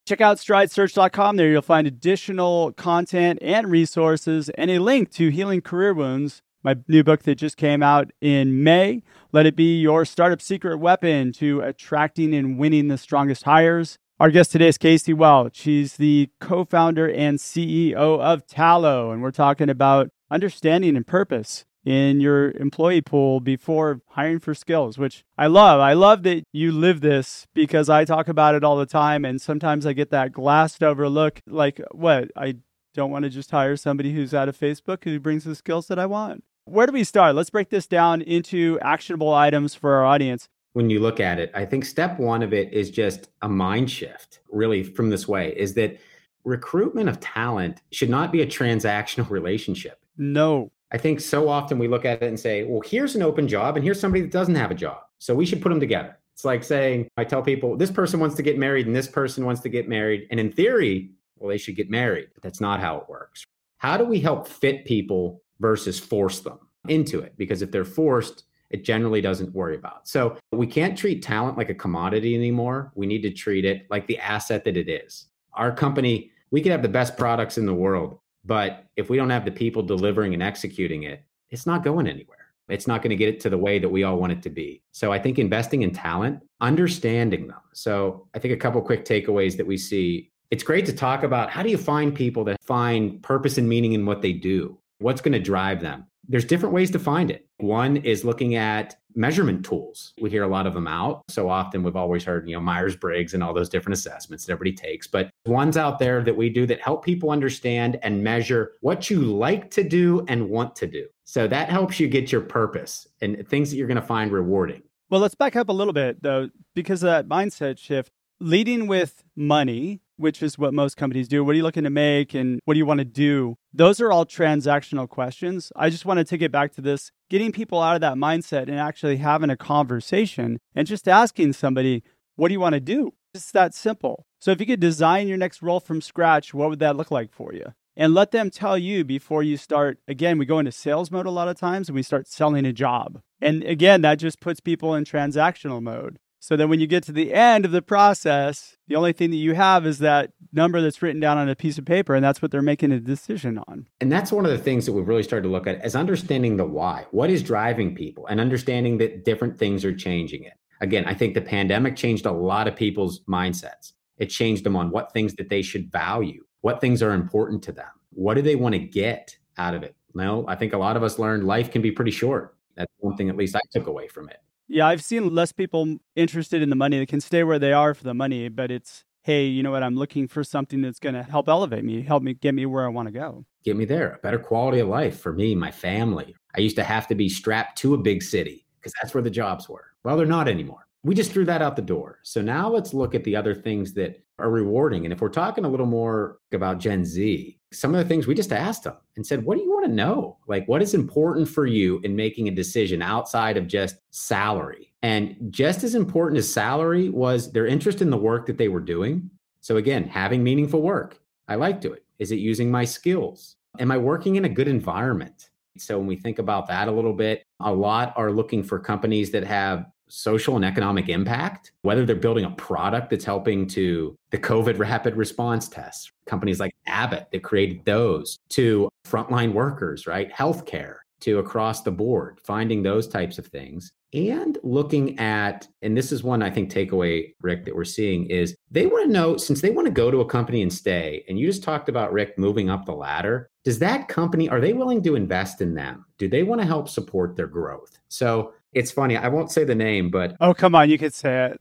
Check 0.07 0.21
out 0.21 0.37
stridesearch.com. 0.37 1.37
There 1.37 1.49
you'll 1.49 1.62
find 1.62 1.87
additional 1.87 2.73
content 2.73 3.38
and 3.41 3.71
resources 3.71 4.50
and 4.50 4.71
a 4.71 4.79
link 4.79 5.11
to 5.12 5.31
Healing 5.31 5.62
Career 5.62 5.95
Wounds, 5.95 6.43
my 6.62 6.76
new 6.88 7.03
book 7.03 7.23
that 7.23 7.37
just 7.37 7.57
came 7.57 7.83
out 7.83 8.11
in 8.21 8.62
May. 8.62 9.03
Let 9.33 9.47
it 9.47 9.57
be 9.57 9.81
your 9.81 10.05
startup 10.05 10.43
secret 10.43 10.79
weapon 10.79 11.33
to 11.35 11.61
attracting 11.61 12.35
and 12.35 12.59
winning 12.59 12.88
the 12.88 12.99
strongest 12.99 13.45
hires. 13.45 13.99
Our 14.25 14.31
guest 14.31 14.52
today 14.52 14.69
is 14.69 14.78
Casey 14.78 15.12
Welch. 15.12 15.54
She's 15.54 15.99
the 15.99 16.31
co 16.40 16.64
founder 16.64 17.07
and 17.12 17.38
CEO 17.38 17.93
of 17.95 18.47
Tallo, 18.47 19.12
and 19.12 19.21
we're 19.21 19.31
talking 19.31 19.69
about 19.69 20.09
understanding 20.31 20.97
and 20.97 21.07
purpose 21.07 21.66
in 21.85 22.23
your 22.23 22.52
employee 22.52 23.02
pool 23.02 23.40
before 23.40 24.00
hiring 24.12 24.38
for 24.38 24.54
skills, 24.54 24.97
which 24.97 25.25
I 25.37 25.47
love. 25.49 25.78
I 25.78 25.93
love 25.93 26.23
that 26.23 26.45
you 26.54 26.73
live 26.73 27.02
this 27.02 27.47
because 27.52 27.90
I 27.90 28.07
talk 28.07 28.26
about 28.26 28.54
it 28.54 28.64
all 28.64 28.78
the 28.78 28.87
time. 28.87 29.26
And 29.26 29.43
sometimes 29.43 29.85
I 29.85 29.93
get 29.93 30.09
that 30.09 30.33
glassed 30.33 30.83
over 30.83 31.07
look 31.07 31.43
like, 31.47 31.78
what? 31.90 32.31
I 32.35 32.57
don't 32.95 33.11
want 33.11 33.25
to 33.25 33.31
just 33.31 33.50
hire 33.50 33.76
somebody 33.76 34.14
who's 34.14 34.33
out 34.33 34.49
of 34.49 34.59
Facebook 34.59 35.04
who 35.04 35.21
brings 35.21 35.45
the 35.45 35.54
skills 35.54 35.87
that 35.88 35.99
I 35.99 36.07
want. 36.07 36.45
Where 36.64 36.87
do 36.87 36.95
we 36.95 37.04
start? 37.04 37.35
Let's 37.35 37.50
break 37.50 37.69
this 37.69 37.87
down 37.87 38.23
into 38.23 38.78
actionable 38.81 39.35
items 39.35 39.75
for 39.75 39.97
our 39.97 40.07
audience. 40.07 40.49
When 40.75 40.90
you 40.90 41.00
look 41.00 41.21
at 41.21 41.38
it, 41.38 41.50
I 41.54 41.64
think 41.64 41.85
step 41.85 42.19
one 42.19 42.43
of 42.43 42.52
it 42.52 42.73
is 42.73 42.90
just 42.90 43.31
a 43.43 43.49
mind 43.49 43.90
shift, 43.90 44.40
really, 44.50 44.83
from 44.83 45.09
this 45.09 45.26
way 45.26 45.54
is 45.57 45.75
that 45.75 45.99
recruitment 46.45 47.09
of 47.09 47.21
talent 47.21 47.81
should 47.93 48.11
not 48.11 48.33
be 48.33 48.43
a 48.43 48.47
transactional 48.47 49.31
relationship. 49.31 50.00
No. 50.16 50.71
I 50.93 50.99
think 50.99 51.21
so 51.21 51.49
often 51.49 51.78
we 51.78 51.88
look 51.88 52.04
at 52.04 52.23
it 52.23 52.28
and 52.28 52.38
say, 52.38 52.64
well, 52.64 52.83
here's 52.85 53.14
an 53.16 53.23
open 53.23 53.49
job 53.49 53.76
and 53.76 53.85
here's 53.85 54.00
somebody 54.00 54.23
that 54.23 54.31
doesn't 54.31 54.54
have 54.54 54.71
a 54.71 54.75
job. 54.75 54.99
So 55.19 55.35
we 55.35 55.47
should 55.47 55.62
put 55.62 55.71
them 55.71 55.81
together. 55.81 56.19
It's 56.35 56.45
like 56.45 56.64
saying, 56.64 57.09
I 57.16 57.25
tell 57.25 57.43
people, 57.43 57.76
this 57.76 57.90
person 57.90 58.19
wants 58.19 58.35
to 58.37 58.43
get 58.43 58.59
married 58.59 58.87
and 58.87 58.95
this 58.95 59.09
person 59.09 59.45
wants 59.45 59.61
to 59.62 59.69
get 59.69 59.88
married. 59.88 60.26
And 60.31 60.38
in 60.40 60.50
theory, 60.50 61.11
well, 61.37 61.50
they 61.50 61.59
should 61.59 61.76
get 61.76 61.88
married. 61.88 62.28
But 62.35 62.43
that's 62.43 62.61
not 62.61 62.81
how 62.81 62.99
it 62.99 63.09
works. 63.09 63.45
How 63.78 63.97
do 63.97 64.04
we 64.04 64.19
help 64.19 64.49
fit 64.49 64.85
people 64.85 65.43
versus 65.61 66.00
force 66.00 66.40
them 66.40 66.59
into 66.88 67.21
it? 67.21 67.35
Because 67.37 67.62
if 67.62 67.71
they're 67.71 67.85
forced, 67.85 68.45
it 68.71 68.85
generally 68.85 69.21
doesn't 69.21 69.54
worry 69.54 69.76
about. 69.76 70.09
So 70.09 70.37
we 70.52 70.66
can't 70.66 70.97
treat 70.99 71.23
talent 71.23 71.56
like 71.56 71.71
a 71.71 71.75
commodity 71.75 72.35
anymore. 72.35 72.92
We 72.94 73.06
need 73.06 73.23
to 73.23 73.30
treat 73.30 73.64
it 73.64 73.87
like 73.90 74.06
the 74.06 74.18
asset 74.18 74.64
that 74.64 74.76
it 74.76 74.88
is. 74.88 75.26
Our 75.52 75.73
company, 75.73 76.30
we 76.50 76.61
could 76.61 76.73
have 76.73 76.83
the 76.83 76.88
best 76.88 77.16
products 77.16 77.59
in 77.59 77.66
the 77.66 77.75
world, 77.75 78.18
but 78.44 78.87
if 78.97 79.09
we 79.09 79.16
don't 79.16 79.30
have 79.30 79.44
the 79.44 79.52
people 79.52 79.83
delivering 79.83 80.35
and 80.35 80.42
executing 80.42 81.04
it, 81.04 81.25
it's 81.50 81.66
not 81.66 81.85
going 81.85 82.06
anywhere. 82.06 82.38
It's 82.68 82.87
not 82.87 83.02
going 83.02 83.11
to 83.11 83.16
get 83.16 83.28
it 83.28 83.40
to 83.40 83.50
the 83.50 83.59
way 83.59 83.78
that 83.78 83.88
we 83.88 84.04
all 84.04 84.16
want 84.16 84.33
it 84.33 84.42
to 84.42 84.50
be. 84.50 84.83
So 84.92 85.12
I 85.12 85.18
think 85.18 85.38
investing 85.38 85.83
in 85.83 85.90
talent, 85.92 86.40
understanding 86.61 87.47
them. 87.47 87.61
So 87.75 88.26
I 88.35 88.38
think 88.38 88.54
a 88.54 88.56
couple 88.56 88.80
quick 88.80 89.04
takeaways 89.04 89.56
that 89.59 89.66
we 89.66 89.76
see. 89.76 90.30
It's 90.50 90.62
great 90.62 90.87
to 90.87 90.92
talk 90.92 91.23
about 91.25 91.50
how 91.50 91.62
do 91.62 91.68
you 91.68 91.78
find 91.78 92.14
people 92.14 92.44
that 92.44 92.62
find 92.62 93.23
purpose 93.23 93.59
and 93.59 93.68
meaning 93.68 93.92
in 93.92 94.06
what 94.06 94.23
they 94.23 94.33
do? 94.33 94.78
What's 94.99 95.21
going 95.21 95.33
to 95.33 95.40
drive 95.40 95.80
them? 95.80 96.06
There's 96.28 96.45
different 96.45 96.75
ways 96.75 96.90
to 96.93 96.99
find 96.99 97.31
it. 97.31 97.47
One 97.59 97.97
is 97.99 98.25
looking 98.25 98.54
at 98.54 98.97
measurement 99.14 99.64
tools. 99.64 100.12
We 100.21 100.31
hear 100.31 100.43
a 100.43 100.49
lot 100.49 100.66
of 100.66 100.75
them 100.75 100.88
out. 100.88 101.23
So 101.28 101.49
often 101.49 101.83
we've 101.83 101.97
always 101.97 102.25
heard, 102.25 102.49
you 102.49 102.54
know, 102.54 102.61
Myers 102.61 102.97
Briggs 102.97 103.35
and 103.35 103.43
all 103.43 103.54
those 103.54 103.69
different 103.69 103.95
assessments 103.95 104.45
that 104.45 104.52
everybody 104.52 104.75
takes. 104.75 105.07
But 105.07 105.31
ones 105.47 105.76
out 105.76 105.99
there 105.99 106.23
that 106.23 106.37
we 106.37 106.50
do 106.50 106.66
that 106.66 106.81
help 106.81 107.04
people 107.04 107.31
understand 107.31 107.99
and 108.02 108.25
measure 108.25 108.73
what 108.81 109.11
you 109.11 109.21
like 109.21 109.71
to 109.73 109.85
do 109.85 110.25
and 110.28 110.49
want 110.49 110.75
to 110.76 110.87
do. 110.87 111.07
So 111.25 111.47
that 111.47 111.69
helps 111.69 112.00
you 112.00 112.09
get 112.09 112.33
your 112.33 112.40
purpose 112.40 113.07
and 113.21 113.47
things 113.49 113.71
that 113.71 113.76
you're 113.76 113.87
going 113.87 114.00
to 114.00 114.02
find 114.02 114.33
rewarding. 114.33 114.83
Well, 115.11 115.21
let's 115.21 115.35
back 115.35 115.54
up 115.54 115.69
a 115.69 115.73
little 115.73 115.93
bit 115.93 116.23
though, 116.23 116.49
because 116.75 117.02
of 117.02 117.09
that 117.09 117.28
mindset 117.28 117.78
shift. 117.78 118.11
Leading 118.40 118.88
with 118.88 119.23
money 119.37 120.00
which 120.16 120.42
is 120.42 120.59
what 120.59 120.75
most 120.75 120.97
companies 120.97 121.28
do. 121.28 121.44
What 121.44 121.52
are 121.52 121.56
you 121.56 121.62
looking 121.62 121.85
to 121.85 121.90
make 121.90 122.35
and 122.35 122.61
what 122.64 122.75
do 122.75 122.78
you 122.78 122.87
want 122.87 122.99
to 122.99 123.04
do? 123.04 123.56
Those 123.73 124.00
are 124.00 124.12
all 124.12 124.25
transactional 124.25 125.09
questions. 125.09 125.73
I 125.76 125.90
just 125.90 126.04
want 126.04 126.18
to 126.18 126.25
take 126.25 126.42
it 126.42 126.52
back 126.52 126.73
to 126.75 126.80
this 126.80 127.11
getting 127.30 127.52
people 127.52 127.80
out 127.80 127.94
of 127.94 128.00
that 128.02 128.14
mindset 128.14 128.68
and 128.68 128.78
actually 128.78 129.16
having 129.16 129.50
a 129.50 129.56
conversation 129.56 130.59
and 130.75 130.87
just 130.87 131.09
asking 131.09 131.54
somebody, 131.54 132.02
what 132.37 132.49
do 132.49 132.54
you 132.54 132.61
want 132.61 132.75
to 132.75 132.80
do? 132.80 133.14
It's 133.35 133.50
that 133.52 133.75
simple. 133.75 134.26
So 134.40 134.50
if 134.50 134.61
you 134.61 134.66
could 134.66 134.80
design 134.80 135.26
your 135.26 135.38
next 135.38 135.62
role 135.62 135.80
from 135.80 136.00
scratch, 136.00 136.54
what 136.54 136.68
would 136.68 136.78
that 136.78 136.97
look 136.97 137.11
like 137.11 137.33
for 137.33 137.52
you? 137.52 137.73
And 137.97 138.12
let 138.12 138.33
them 138.33 138.50
tell 138.50 138.76
you 138.76 139.04
before 139.04 139.42
you 139.42 139.56
start. 139.56 139.99
Again, 140.09 140.38
we 140.38 140.47
go 140.47 140.59
into 140.59 140.73
sales 140.73 141.11
mode 141.11 141.26
a 141.26 141.30
lot 141.30 141.49
of 141.49 141.59
times 141.59 141.88
and 141.88 141.94
we 141.94 142.02
start 142.02 142.26
selling 142.28 142.66
a 142.66 142.73
job. 142.73 143.21
And 143.40 143.62
again, 143.62 144.02
that 144.02 144.16
just 144.16 144.40
puts 144.40 144.61
people 144.61 144.94
in 144.94 145.04
transactional 145.04 145.83
mode. 145.83 146.18
So 146.45 146.59
then 146.59 146.69
when 146.69 146.79
you 146.79 146.87
get 146.87 147.03
to 147.05 147.13
the 147.13 147.33
end 147.33 147.65
of 147.65 147.71
the 147.71 147.81
process, 147.81 148.77
the 148.87 148.97
only 148.97 149.15
thing 149.15 149.31
that 149.31 149.39
you 149.39 149.55
have 149.55 149.87
is 149.87 150.01
that 150.01 150.33
number 150.53 150.83
that's 150.83 151.01
written 151.01 151.19
down 151.19 151.39
on 151.39 151.49
a 151.49 151.57
piece 151.57 151.79
of 151.79 151.87
paper, 151.87 152.15
and 152.15 152.23
that's 152.23 152.43
what 152.43 152.51
they're 152.51 152.61
making 152.61 152.93
a 152.93 153.01
decision 153.01 153.57
on. 153.67 153.89
And 154.03 154.13
that's 154.13 154.31
one 154.31 154.45
of 154.45 154.51
the 154.51 154.59
things 154.59 154.85
that 154.85 154.93
we've 154.93 155.09
really 155.09 155.23
started 155.23 155.45
to 155.45 155.49
look 155.49 155.67
at 155.67 155.83
is 155.83 155.97
understanding 155.97 156.59
the 156.59 156.67
why. 156.67 157.07
What 157.13 157.31
is 157.31 157.43
driving 157.43 157.95
people 157.95 158.27
and 158.27 158.43
understanding 158.43 158.99
that 158.99 159.25
different 159.25 159.59
things 159.59 159.87
are 159.87 159.95
changing 159.97 160.45
it. 160.45 160.53
Again, 160.83 161.07
I 161.07 161.15
think 161.15 161.33
the 161.33 161.41
pandemic 161.41 161.97
changed 161.97 162.27
a 162.27 162.33
lot 162.33 162.69
of 162.69 162.77
people's 162.77 163.21
mindsets. 163.21 163.95
It 164.19 164.27
changed 164.27 164.65
them 164.65 164.77
on 164.77 164.91
what 164.91 165.15
things 165.15 165.33
that 165.37 165.49
they 165.49 165.63
should 165.63 165.91
value, 165.91 166.45
what 166.61 166.79
things 166.79 167.03
are 167.03 167.13
important 167.13 167.63
to 167.63 167.73
them, 167.73 167.89
what 168.11 168.35
do 168.35 168.43
they 168.43 168.57
want 168.57 168.75
to 168.75 168.81
get 168.81 169.35
out 169.57 169.75
of 169.75 169.83
it. 169.83 169.97
No, 170.13 170.45
I 170.47 170.57
think 170.57 170.75
a 170.75 170.79
lot 170.79 170.99
of 170.99 171.03
us 171.03 171.19
learned 171.19 171.47
life 171.47 171.71
can 171.71 171.81
be 171.81 171.91
pretty 171.91 172.11
short. 172.11 172.55
That's 172.77 172.93
one 172.99 173.17
thing, 173.17 173.31
at 173.31 173.37
least 173.39 173.57
I 173.57 173.61
took 173.73 173.87
away 173.87 174.09
from 174.09 174.29
it. 174.29 174.37
Yeah, 174.68 174.87
I've 174.87 175.04
seen 175.04 175.35
less 175.35 175.52
people 175.52 175.99
interested 176.16 176.62
in 176.62 176.71
the 176.71 176.76
money. 176.76 176.99
They 176.99 177.06
can 177.06 177.21
stay 177.21 177.44
where 177.44 177.59
they 177.59 177.73
are 177.73 177.94
for 177.94 178.04
the 178.04 178.14
money, 178.14 178.49
but 178.49 178.71
it's, 178.71 179.04
hey, 179.23 179.47
you 179.47 179.62
know 179.62 179.71
what? 179.71 179.83
I'm 179.83 179.97
looking 179.97 180.26
for 180.26 180.42
something 180.42 180.80
that's 180.80 180.99
going 180.99 181.14
to 181.14 181.23
help 181.23 181.49
elevate 181.49 181.85
me, 181.85 182.02
help 182.02 182.23
me 182.23 182.35
get 182.35 182.54
me 182.54 182.66
where 182.66 182.85
I 182.85 182.88
want 182.88 183.09
to 183.09 183.12
go. 183.12 183.44
Get 183.64 183.76
me 183.76 183.85
there, 183.85 184.14
a 184.14 184.18
better 184.18 184.38
quality 184.38 184.80
of 184.80 184.88
life 184.88 185.21
for 185.21 185.33
me, 185.33 185.54
my 185.54 185.71
family. 185.71 186.35
I 186.56 186.61
used 186.61 186.76
to 186.76 186.85
have 186.85 187.06
to 187.09 187.14
be 187.14 187.28
strapped 187.28 187.78
to 187.78 187.94
a 187.94 187.99
big 187.99 188.23
city 188.23 188.66
because 188.78 188.92
that's 189.02 189.14
where 189.14 189.23
the 189.23 189.30
jobs 189.30 189.68
were. 189.68 189.92
Well, 190.04 190.16
they're 190.16 190.26
not 190.26 190.49
anymore. 190.49 190.87
We 191.02 191.14
just 191.14 191.33
threw 191.33 191.44
that 191.44 191.62
out 191.62 191.76
the 191.76 191.83
door. 191.83 192.21
So 192.23 192.40
now 192.40 192.71
let's 192.71 192.94
look 192.94 193.14
at 193.14 193.25
the 193.25 193.37
other 193.37 193.54
things 193.54 193.92
that 193.94 194.23
are 194.38 194.50
rewarding. 194.50 195.04
And 195.04 195.12
if 195.12 195.21
we're 195.21 195.28
talking 195.28 195.64
a 195.64 195.68
little 195.68 195.87
more 195.87 196.38
about 196.52 196.78
Gen 196.78 197.04
Z, 197.04 197.59
some 197.75 197.95
of 197.95 198.02
the 198.02 198.09
things 198.09 198.26
we 198.26 198.35
just 198.35 198.52
asked 198.52 198.85
them 198.85 198.97
and 199.16 199.26
said, 199.26 199.45
What 199.45 199.57
do 199.57 199.64
you 199.64 199.71
want 199.71 199.87
to 199.87 199.93
know? 199.93 200.38
Like, 200.47 200.66
what 200.69 200.83
is 200.83 200.95
important 200.95 201.49
for 201.49 201.66
you 201.66 202.00
in 202.04 202.16
making 202.16 202.49
a 202.49 202.54
decision 202.54 203.02
outside 203.02 203.57
of 203.57 203.66
just 203.66 203.97
salary? 204.11 204.93
And 205.02 205.37
just 205.50 205.85
as 205.85 205.95
important 205.95 206.38
as 206.38 206.50
salary 206.50 207.09
was 207.09 207.52
their 207.52 207.66
interest 207.66 208.00
in 208.00 208.11
the 208.11 208.16
work 208.16 208.47
that 208.47 208.57
they 208.57 208.69
were 208.69 208.81
doing. 208.81 209.28
So, 209.61 209.76
again, 209.76 210.04
having 210.04 210.43
meaningful 210.43 210.83
work. 210.83 211.21
I 211.49 211.57
liked 211.57 211.85
it. 211.85 212.04
Is 212.19 212.33
it 212.33 212.38
using 212.38 212.71
my 212.71 212.85
skills? 212.85 213.57
Am 213.78 213.90
I 213.90 213.99
working 213.99 214.37
in 214.37 214.45
a 214.45 214.49
good 214.49 214.69
environment? 214.69 215.50
So, 215.76 215.99
when 215.99 216.07
we 216.07 216.16
think 216.16 216.38
about 216.38 216.69
that 216.69 216.88
a 216.88 216.93
little 216.93 217.12
bit, 217.12 217.45
a 217.61 217.73
lot 217.73 218.14
are 218.16 218.31
looking 218.31 218.62
for 218.62 218.78
companies 218.78 219.31
that 219.33 219.45
have 219.45 219.87
social 220.09 220.57
and 220.57 220.65
economic 220.65 221.09
impact, 221.09 221.73
whether 221.83 222.05
they're 222.05 222.17
building 222.17 222.45
a 222.45 222.51
product 222.51 223.11
that's 223.11 223.25
helping 223.25 223.67
to 223.69 224.17
the 224.31 224.39
COVID 224.39 224.79
rapid 224.79 225.17
response 225.17 225.69
tests, 225.69 226.11
companies 226.27 226.61
like 226.61 226.75
Abbott 226.87 227.29
that 227.33 227.43
created 227.43 227.85
those, 227.85 228.39
to 228.51 228.89
frontline 229.07 229.53
workers, 229.53 230.07
right? 230.07 230.33
Healthcare, 230.33 230.97
to 231.21 231.39
across 231.39 231.83
the 231.83 231.91
board, 231.91 232.39
finding 232.45 232.83
those 232.83 233.09
types 233.09 233.39
of 233.39 233.47
things. 233.47 233.93
And 234.13 234.59
looking 234.63 235.19
at, 235.19 235.67
and 235.83 235.97
this 235.97 236.13
is 236.13 236.23
one 236.23 236.41
I 236.41 236.51
think 236.51 236.71
takeaway, 236.71 237.35
Rick, 237.41 237.65
that 237.65 237.75
we're 237.75 237.85
seeing 237.85 238.27
is 238.27 238.55
they 238.71 238.87
want 238.87 239.07
to 239.07 239.13
know 239.13 239.37
since 239.37 239.61
they 239.61 239.71
want 239.71 239.87
to 239.87 239.93
go 239.93 240.11
to 240.11 240.21
a 240.21 240.27
company 240.27 240.63
and 240.63 240.73
stay, 240.73 241.25
and 241.29 241.37
you 241.39 241.47
just 241.47 241.65
talked 241.65 241.89
about 241.89 242.13
Rick 242.13 242.39
moving 242.39 242.71
up 242.71 242.85
the 242.85 242.93
ladder, 242.93 243.51
does 243.65 243.79
that 243.81 244.07
company, 244.07 244.49
are 244.49 244.61
they 244.61 244.73
willing 244.73 245.03
to 245.03 245.17
invest 245.17 245.63
in 245.63 245.75
them? 245.75 246.05
Do 246.19 246.29
they 246.29 246.45
want 246.45 246.61
to 246.61 246.67
help 246.67 246.89
support 246.89 247.35
their 247.35 247.49
growth? 247.49 247.99
So 248.09 248.53
it's 248.75 248.90
funny. 248.90 249.16
I 249.16 249.28
won't 249.28 249.50
say 249.50 249.64
the 249.64 249.75
name, 249.75 250.11
but 250.11 250.37
oh 250.40 250.54
come 250.54 250.75
on, 250.75 250.90
you 250.90 250.99
could 250.99 251.14
say 251.14 251.52
it. 251.52 251.61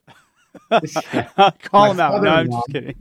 Call 1.63 1.91
him 1.91 1.99
out. 1.99 2.21
No, 2.21 2.29
I'm 2.29 2.51
just 2.51 2.67
kidding. 2.71 2.95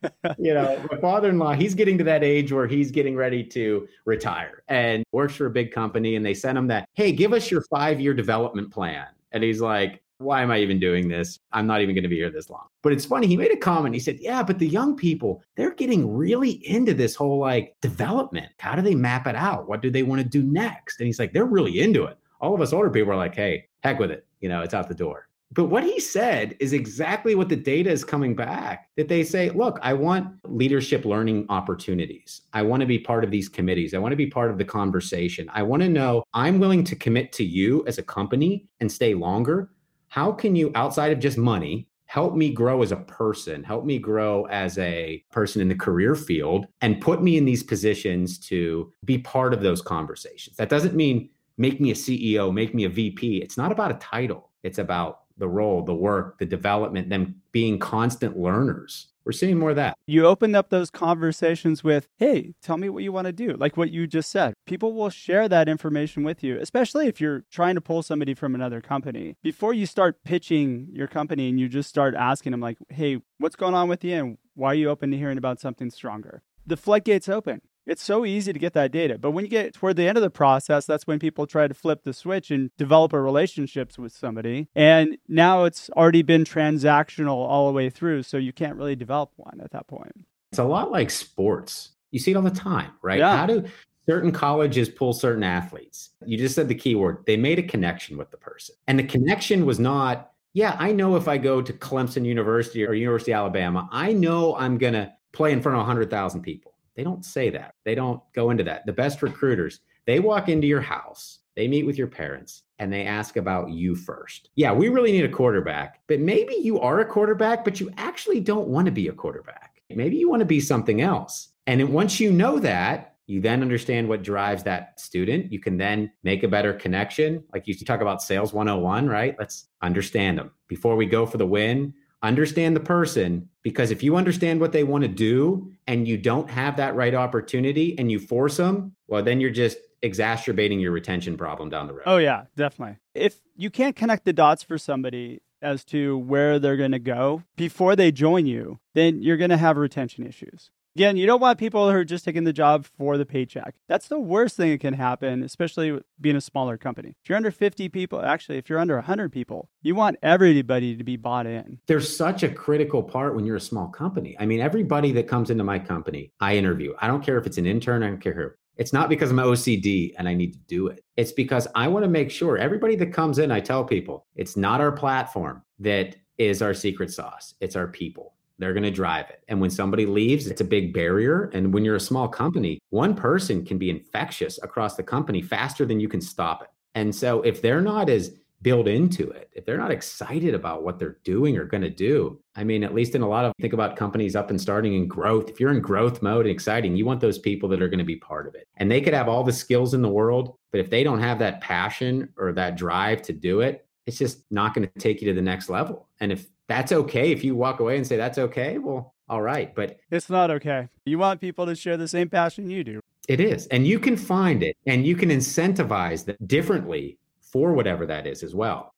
you 0.38 0.54
know, 0.54 0.80
my 0.92 0.98
father-in-law, 0.98 1.54
he's 1.54 1.74
getting 1.74 1.98
to 1.98 2.04
that 2.04 2.22
age 2.22 2.52
where 2.52 2.66
he's 2.66 2.90
getting 2.90 3.16
ready 3.16 3.42
to 3.42 3.88
retire 4.04 4.62
and 4.68 5.04
works 5.12 5.34
for 5.34 5.46
a 5.46 5.50
big 5.50 5.72
company. 5.72 6.16
And 6.16 6.24
they 6.24 6.34
sent 6.34 6.56
him 6.56 6.66
that, 6.68 6.88
hey, 6.94 7.12
give 7.12 7.32
us 7.32 7.50
your 7.50 7.62
five-year 7.62 8.14
development 8.14 8.70
plan. 8.70 9.06
And 9.32 9.42
he's 9.42 9.60
like, 9.60 10.02
why 10.18 10.42
am 10.42 10.50
I 10.50 10.58
even 10.58 10.80
doing 10.80 11.08
this? 11.08 11.38
I'm 11.52 11.66
not 11.66 11.80
even 11.80 11.94
going 11.94 12.02
to 12.02 12.08
be 12.08 12.16
here 12.16 12.30
this 12.30 12.50
long. 12.50 12.66
But 12.82 12.92
it's 12.92 13.04
funny. 13.04 13.26
He 13.26 13.36
made 13.36 13.52
a 13.52 13.56
comment. 13.56 13.94
He 13.94 14.00
said, 14.00 14.18
Yeah, 14.18 14.42
but 14.42 14.58
the 14.58 14.66
young 14.66 14.96
people, 14.96 15.42
they're 15.56 15.74
getting 15.74 16.12
really 16.12 16.50
into 16.68 16.92
this 16.92 17.14
whole 17.14 17.38
like 17.38 17.76
development. 17.80 18.48
How 18.58 18.74
do 18.74 18.82
they 18.82 18.96
map 18.96 19.28
it 19.28 19.36
out? 19.36 19.68
What 19.68 19.80
do 19.80 19.90
they 19.90 20.02
want 20.02 20.20
to 20.20 20.28
do 20.28 20.42
next? 20.42 20.98
And 20.98 21.06
he's 21.06 21.20
like, 21.20 21.32
They're 21.32 21.44
really 21.44 21.80
into 21.80 22.04
it 22.04 22.18
all 22.40 22.54
of 22.54 22.60
us 22.60 22.72
older 22.72 22.90
people 22.90 23.12
are 23.12 23.16
like, 23.16 23.34
hey, 23.34 23.66
heck 23.80 23.98
with 23.98 24.10
it. 24.10 24.26
You 24.40 24.48
know, 24.48 24.62
it's 24.62 24.74
out 24.74 24.88
the 24.88 24.94
door. 24.94 25.28
But 25.50 25.66
what 25.66 25.82
he 25.82 25.98
said 25.98 26.56
is 26.60 26.74
exactly 26.74 27.34
what 27.34 27.48
the 27.48 27.56
data 27.56 27.90
is 27.90 28.04
coming 28.04 28.36
back 28.36 28.90
that 28.96 29.08
they 29.08 29.24
say, 29.24 29.48
look, 29.48 29.78
I 29.82 29.94
want 29.94 30.34
leadership 30.44 31.06
learning 31.06 31.46
opportunities. 31.48 32.42
I 32.52 32.60
want 32.62 32.82
to 32.82 32.86
be 32.86 32.98
part 32.98 33.24
of 33.24 33.30
these 33.30 33.48
committees. 33.48 33.94
I 33.94 33.98
want 33.98 34.12
to 34.12 34.16
be 34.16 34.26
part 34.26 34.50
of 34.50 34.58
the 34.58 34.64
conversation. 34.64 35.50
I 35.54 35.62
want 35.62 35.82
to 35.82 35.88
know 35.88 36.22
I'm 36.34 36.58
willing 36.58 36.84
to 36.84 36.94
commit 36.94 37.32
to 37.32 37.44
you 37.44 37.82
as 37.86 37.96
a 37.96 38.02
company 38.02 38.66
and 38.80 38.92
stay 38.92 39.14
longer. 39.14 39.70
How 40.08 40.32
can 40.32 40.54
you, 40.54 40.70
outside 40.74 41.12
of 41.12 41.18
just 41.18 41.38
money, 41.38 41.88
help 42.04 42.34
me 42.34 42.52
grow 42.52 42.82
as 42.82 42.92
a 42.92 42.96
person, 42.96 43.62
help 43.64 43.84
me 43.84 43.98
grow 43.98 44.44
as 44.46 44.76
a 44.78 45.22
person 45.30 45.62
in 45.62 45.68
the 45.68 45.74
career 45.74 46.14
field, 46.14 46.66
and 46.82 47.00
put 47.00 47.22
me 47.22 47.36
in 47.38 47.44
these 47.44 47.62
positions 47.62 48.38
to 48.38 48.92
be 49.04 49.18
part 49.18 49.54
of 49.54 49.62
those 49.62 49.80
conversations? 49.80 50.56
That 50.56 50.68
doesn't 50.70 50.94
mean 50.94 51.30
make 51.58 51.80
me 51.80 51.90
a 51.90 51.94
CEO, 51.94 52.52
make 52.52 52.74
me 52.74 52.84
a 52.84 52.88
VP. 52.88 53.38
It's 53.38 53.58
not 53.58 53.72
about 53.72 53.90
a 53.90 53.94
title. 53.94 54.50
It's 54.62 54.78
about 54.78 55.20
the 55.36 55.48
role, 55.48 55.82
the 55.82 55.94
work, 55.94 56.38
the 56.38 56.46
development, 56.46 57.10
them 57.10 57.36
being 57.52 57.78
constant 57.78 58.38
learners. 58.38 59.08
We're 59.24 59.32
seeing 59.32 59.58
more 59.58 59.70
of 59.70 59.76
that. 59.76 59.94
You 60.06 60.24
opened 60.24 60.56
up 60.56 60.70
those 60.70 60.90
conversations 60.90 61.84
with, 61.84 62.08
hey, 62.16 62.54
tell 62.62 62.78
me 62.78 62.88
what 62.88 63.02
you 63.02 63.12
want 63.12 63.26
to 63.26 63.32
do. 63.32 63.52
Like 63.58 63.76
what 63.76 63.90
you 63.90 64.06
just 64.06 64.30
said. 64.30 64.54
People 64.64 64.94
will 64.94 65.10
share 65.10 65.50
that 65.50 65.68
information 65.68 66.24
with 66.24 66.42
you, 66.42 66.58
especially 66.58 67.08
if 67.08 67.20
you're 67.20 67.44
trying 67.50 67.74
to 67.74 67.82
pull 67.82 68.02
somebody 68.02 68.32
from 68.32 68.54
another 68.54 68.80
company. 68.80 69.36
Before 69.42 69.74
you 69.74 69.84
start 69.84 70.24
pitching 70.24 70.88
your 70.92 71.08
company 71.08 71.50
and 71.50 71.60
you 71.60 71.68
just 71.68 71.90
start 71.90 72.14
asking 72.14 72.52
them, 72.52 72.60
like, 72.60 72.78
hey, 72.88 73.20
what's 73.36 73.54
going 73.54 73.74
on 73.74 73.86
with 73.86 74.02
you? 74.02 74.14
And 74.14 74.38
why 74.54 74.68
are 74.68 74.74
you 74.74 74.88
open 74.88 75.10
to 75.10 75.18
hearing 75.18 75.36
about 75.36 75.60
something 75.60 75.90
stronger? 75.90 76.42
The 76.66 76.78
floodgates 76.78 77.28
open. 77.28 77.60
It's 77.88 78.04
so 78.04 78.26
easy 78.26 78.52
to 78.52 78.58
get 78.58 78.74
that 78.74 78.92
data. 78.92 79.16
But 79.16 79.30
when 79.30 79.46
you 79.46 79.50
get 79.50 79.72
toward 79.72 79.96
the 79.96 80.06
end 80.06 80.18
of 80.18 80.22
the 80.22 80.30
process, 80.30 80.84
that's 80.84 81.06
when 81.06 81.18
people 81.18 81.46
try 81.46 81.66
to 81.66 81.72
flip 81.72 82.02
the 82.04 82.12
switch 82.12 82.50
and 82.50 82.70
develop 82.76 83.14
a 83.14 83.20
relationships 83.20 83.98
with 83.98 84.12
somebody. 84.12 84.68
And 84.76 85.16
now 85.26 85.64
it's 85.64 85.88
already 85.90 86.20
been 86.22 86.44
transactional 86.44 87.34
all 87.34 87.66
the 87.66 87.72
way 87.72 87.88
through. 87.88 88.24
So 88.24 88.36
you 88.36 88.52
can't 88.52 88.76
really 88.76 88.94
develop 88.94 89.32
one 89.36 89.60
at 89.64 89.70
that 89.70 89.86
point. 89.86 90.12
It's 90.52 90.58
a 90.58 90.64
lot 90.64 90.90
like 90.90 91.10
sports. 91.10 91.92
You 92.10 92.18
see 92.18 92.32
it 92.32 92.36
all 92.36 92.42
the 92.42 92.50
time, 92.50 92.92
right? 93.00 93.18
Yeah. 93.18 93.36
How 93.36 93.46
do 93.46 93.64
certain 94.06 94.32
colleges 94.32 94.90
pull 94.90 95.14
certain 95.14 95.42
athletes? 95.42 96.10
You 96.26 96.36
just 96.36 96.54
said 96.54 96.68
the 96.68 96.74
key 96.74 96.94
word. 96.94 97.24
They 97.26 97.38
made 97.38 97.58
a 97.58 97.62
connection 97.62 98.18
with 98.18 98.30
the 98.30 98.36
person. 98.36 98.74
And 98.86 98.98
the 98.98 99.04
connection 99.04 99.64
was 99.64 99.78
not, 99.78 100.32
yeah, 100.52 100.76
I 100.78 100.92
know 100.92 101.16
if 101.16 101.26
I 101.26 101.38
go 101.38 101.62
to 101.62 101.72
Clemson 101.72 102.26
University 102.26 102.86
or 102.86 102.92
University 102.92 103.32
of 103.32 103.38
Alabama, 103.38 103.88
I 103.92 104.12
know 104.12 104.56
I'm 104.56 104.76
going 104.76 104.94
to 104.94 105.10
play 105.32 105.52
in 105.52 105.62
front 105.62 105.76
of 105.76 105.80
100,000 105.80 106.42
people. 106.42 106.74
They 106.98 107.04
don't 107.04 107.24
say 107.24 107.48
that. 107.50 107.76
They 107.84 107.94
don't 107.94 108.20
go 108.34 108.50
into 108.50 108.64
that. 108.64 108.84
The 108.84 108.92
best 108.92 109.22
recruiters, 109.22 109.78
they 110.04 110.18
walk 110.18 110.48
into 110.48 110.66
your 110.66 110.80
house, 110.80 111.38
they 111.54 111.68
meet 111.68 111.86
with 111.86 111.96
your 111.96 112.08
parents, 112.08 112.64
and 112.80 112.92
they 112.92 113.06
ask 113.06 113.36
about 113.36 113.70
you 113.70 113.94
first. 113.94 114.50
Yeah, 114.56 114.72
we 114.72 114.88
really 114.88 115.12
need 115.12 115.24
a 115.24 115.28
quarterback, 115.28 116.00
but 116.08 116.18
maybe 116.18 116.56
you 116.56 116.80
are 116.80 116.98
a 116.98 117.06
quarterback, 117.06 117.64
but 117.64 117.78
you 117.78 117.92
actually 117.98 118.40
don't 118.40 118.66
want 118.66 118.86
to 118.86 118.90
be 118.90 119.06
a 119.06 119.12
quarterback. 119.12 119.80
Maybe 119.90 120.16
you 120.16 120.28
want 120.28 120.40
to 120.40 120.44
be 120.44 120.58
something 120.58 121.00
else. 121.00 121.50
And 121.68 121.88
once 121.90 122.18
you 122.18 122.32
know 122.32 122.58
that, 122.58 123.14
you 123.28 123.40
then 123.40 123.62
understand 123.62 124.08
what 124.08 124.24
drives 124.24 124.64
that 124.64 124.98
student. 124.98 125.52
You 125.52 125.60
can 125.60 125.76
then 125.76 126.10
make 126.24 126.42
a 126.42 126.48
better 126.48 126.72
connection. 126.72 127.44
Like 127.54 127.68
you 127.68 127.76
talk 127.76 128.00
about 128.00 128.22
sales 128.22 128.52
101, 128.52 129.06
right? 129.06 129.36
Let's 129.38 129.68
understand 129.82 130.36
them. 130.36 130.50
Before 130.66 130.96
we 130.96 131.06
go 131.06 131.26
for 131.26 131.36
the 131.36 131.46
win, 131.46 131.94
understand 132.22 132.74
the 132.74 132.80
person 132.80 133.48
because 133.62 133.90
if 133.90 134.02
you 134.02 134.16
understand 134.16 134.60
what 134.60 134.72
they 134.72 134.84
want 134.84 135.02
to 135.02 135.08
do 135.08 135.72
and 135.86 136.08
you 136.08 136.16
don't 136.16 136.50
have 136.50 136.76
that 136.76 136.94
right 136.94 137.14
opportunity 137.14 137.98
and 137.98 138.10
you 138.10 138.18
force 138.18 138.56
them, 138.56 138.94
well, 139.06 139.22
then 139.22 139.40
you're 139.40 139.50
just 139.50 139.78
exacerbating 140.02 140.80
your 140.80 140.92
retention 140.92 141.36
problem 141.36 141.68
down 141.68 141.86
the 141.86 141.92
road. 141.92 142.02
Oh, 142.06 142.18
yeah, 142.18 142.44
definitely. 142.56 142.96
If 143.14 143.40
you 143.56 143.70
can't 143.70 143.96
connect 143.96 144.24
the 144.24 144.32
dots 144.32 144.62
for 144.62 144.78
somebody 144.78 145.42
as 145.60 145.84
to 145.86 146.16
where 146.18 146.58
they're 146.58 146.76
going 146.76 146.92
to 146.92 146.98
go 146.98 147.42
before 147.56 147.96
they 147.96 148.12
join 148.12 148.46
you, 148.46 148.78
then 148.94 149.22
you're 149.22 149.36
going 149.36 149.50
to 149.50 149.56
have 149.56 149.76
retention 149.76 150.26
issues. 150.26 150.70
Again, 150.98 151.16
you 151.16 151.26
don't 151.26 151.40
want 151.40 151.60
people 151.60 151.88
who 151.88 151.96
are 151.96 152.04
just 152.04 152.24
taking 152.24 152.42
the 152.42 152.52
job 152.52 152.84
for 152.84 153.16
the 153.16 153.24
paycheck. 153.24 153.76
That's 153.86 154.08
the 154.08 154.18
worst 154.18 154.56
thing 154.56 154.72
that 154.72 154.80
can 154.80 154.94
happen, 154.94 155.44
especially 155.44 156.00
being 156.20 156.34
a 156.34 156.40
smaller 156.40 156.76
company. 156.76 157.14
If 157.22 157.28
you're 157.28 157.36
under 157.36 157.52
50 157.52 157.88
people, 157.90 158.20
actually, 158.20 158.58
if 158.58 158.68
you're 158.68 158.80
under 158.80 158.96
100 158.96 159.30
people, 159.30 159.70
you 159.80 159.94
want 159.94 160.16
everybody 160.24 160.96
to 160.96 161.04
be 161.04 161.16
bought 161.16 161.46
in. 161.46 161.78
There's 161.86 162.16
such 162.16 162.42
a 162.42 162.48
critical 162.48 163.00
part 163.00 163.36
when 163.36 163.46
you're 163.46 163.54
a 163.54 163.60
small 163.60 163.86
company. 163.86 164.34
I 164.40 164.46
mean, 164.46 164.58
everybody 164.58 165.12
that 165.12 165.28
comes 165.28 165.50
into 165.50 165.62
my 165.62 165.78
company, 165.78 166.32
I 166.40 166.56
interview. 166.56 166.94
I 166.98 167.06
don't 167.06 167.24
care 167.24 167.38
if 167.38 167.46
it's 167.46 167.58
an 167.58 167.66
intern, 167.66 168.02
I 168.02 168.08
don't 168.08 168.20
care 168.20 168.34
who. 168.34 168.48
It's 168.76 168.92
not 168.92 169.08
because 169.08 169.30
I'm 169.30 169.36
OCD 169.36 170.14
and 170.18 170.28
I 170.28 170.34
need 170.34 170.52
to 170.54 170.58
do 170.66 170.88
it. 170.88 171.04
It's 171.16 171.30
because 171.30 171.68
I 171.76 171.86
want 171.86 172.06
to 172.06 172.10
make 172.10 172.32
sure 172.32 172.58
everybody 172.58 172.96
that 172.96 173.12
comes 173.12 173.38
in, 173.38 173.52
I 173.52 173.60
tell 173.60 173.84
people, 173.84 174.26
it's 174.34 174.56
not 174.56 174.80
our 174.80 174.90
platform 174.90 175.62
that 175.78 176.16
is 176.38 176.60
our 176.60 176.74
secret 176.74 177.12
sauce, 177.12 177.54
it's 177.60 177.76
our 177.76 177.86
people. 177.86 178.34
They're 178.58 178.72
going 178.72 178.82
to 178.84 178.90
drive 178.90 179.30
it. 179.30 179.42
And 179.48 179.60
when 179.60 179.70
somebody 179.70 180.06
leaves, 180.06 180.46
it's 180.46 180.60
a 180.60 180.64
big 180.64 180.92
barrier. 180.92 181.50
And 181.52 181.72
when 181.72 181.84
you're 181.84 181.96
a 181.96 182.00
small 182.00 182.28
company, 182.28 182.80
one 182.90 183.14
person 183.14 183.64
can 183.64 183.78
be 183.78 183.90
infectious 183.90 184.58
across 184.62 184.96
the 184.96 185.02
company 185.02 185.42
faster 185.42 185.84
than 185.86 186.00
you 186.00 186.08
can 186.08 186.20
stop 186.20 186.62
it. 186.62 186.68
And 186.94 187.14
so 187.14 187.42
if 187.42 187.62
they're 187.62 187.80
not 187.80 188.10
as 188.10 188.34
built 188.60 188.88
into 188.88 189.30
it, 189.30 189.48
if 189.52 189.64
they're 189.64 189.78
not 189.78 189.92
excited 189.92 190.52
about 190.52 190.82
what 190.82 190.98
they're 190.98 191.18
doing 191.22 191.56
or 191.56 191.64
going 191.64 191.82
to 191.82 191.90
do, 191.90 192.40
I 192.56 192.64
mean, 192.64 192.82
at 192.82 192.94
least 192.94 193.14
in 193.14 193.22
a 193.22 193.28
lot 193.28 193.44
of 193.44 193.52
think 193.60 193.72
about 193.72 193.96
companies 193.96 194.34
up 194.34 194.50
and 194.50 194.60
starting 194.60 194.94
in 194.94 195.06
growth. 195.06 195.48
If 195.48 195.60
you're 195.60 195.70
in 195.70 195.80
growth 195.80 196.22
mode 196.22 196.46
and 196.46 196.52
exciting, 196.52 196.96
you 196.96 197.06
want 197.06 197.20
those 197.20 197.38
people 197.38 197.68
that 197.68 197.80
are 197.80 197.88
going 197.88 198.00
to 198.00 198.04
be 198.04 198.16
part 198.16 198.48
of 198.48 198.56
it. 198.56 198.66
And 198.76 198.90
they 198.90 199.00
could 199.00 199.14
have 199.14 199.28
all 199.28 199.44
the 199.44 199.52
skills 199.52 199.94
in 199.94 200.02
the 200.02 200.08
world, 200.08 200.56
but 200.72 200.80
if 200.80 200.90
they 200.90 201.04
don't 201.04 201.20
have 201.20 201.38
that 201.38 201.60
passion 201.60 202.30
or 202.36 202.52
that 202.52 202.76
drive 202.76 203.22
to 203.22 203.32
do 203.32 203.60
it, 203.60 203.86
it's 204.06 204.18
just 204.18 204.44
not 204.50 204.74
going 204.74 204.88
to 204.88 204.98
take 204.98 205.20
you 205.20 205.28
to 205.28 205.34
the 205.34 205.42
next 205.42 205.68
level. 205.68 206.08
And 206.18 206.32
if 206.32 206.48
that's 206.68 206.92
okay. 206.92 207.32
If 207.32 207.42
you 207.42 207.56
walk 207.56 207.80
away 207.80 207.96
and 207.96 208.06
say 208.06 208.16
that's 208.16 208.38
okay, 208.38 208.78
well, 208.78 209.14
all 209.28 209.42
right. 209.42 209.74
But 209.74 209.98
it's 210.10 210.30
not 210.30 210.50
okay. 210.50 210.88
You 211.04 211.18
want 211.18 211.40
people 211.40 211.66
to 211.66 211.74
share 211.74 211.96
the 211.96 212.08
same 212.08 212.28
passion 212.28 212.70
you 212.70 212.84
do. 212.84 213.00
It 213.28 213.40
is. 213.40 213.66
And 213.66 213.86
you 213.86 213.98
can 213.98 214.16
find 214.16 214.62
it 214.62 214.76
and 214.86 215.06
you 215.06 215.16
can 215.16 215.30
incentivize 215.30 216.24
that 216.26 216.46
differently 216.46 217.18
for 217.40 217.72
whatever 217.72 218.06
that 218.06 218.26
is 218.26 218.42
as 218.42 218.54
well. 218.54 218.94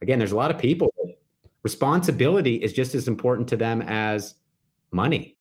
Again, 0.00 0.18
there's 0.18 0.32
a 0.32 0.36
lot 0.36 0.50
of 0.50 0.58
people, 0.58 0.92
responsibility 1.62 2.56
is 2.56 2.72
just 2.72 2.94
as 2.94 3.08
important 3.08 3.48
to 3.48 3.56
them 3.56 3.82
as 3.82 4.34
money. 4.90 5.36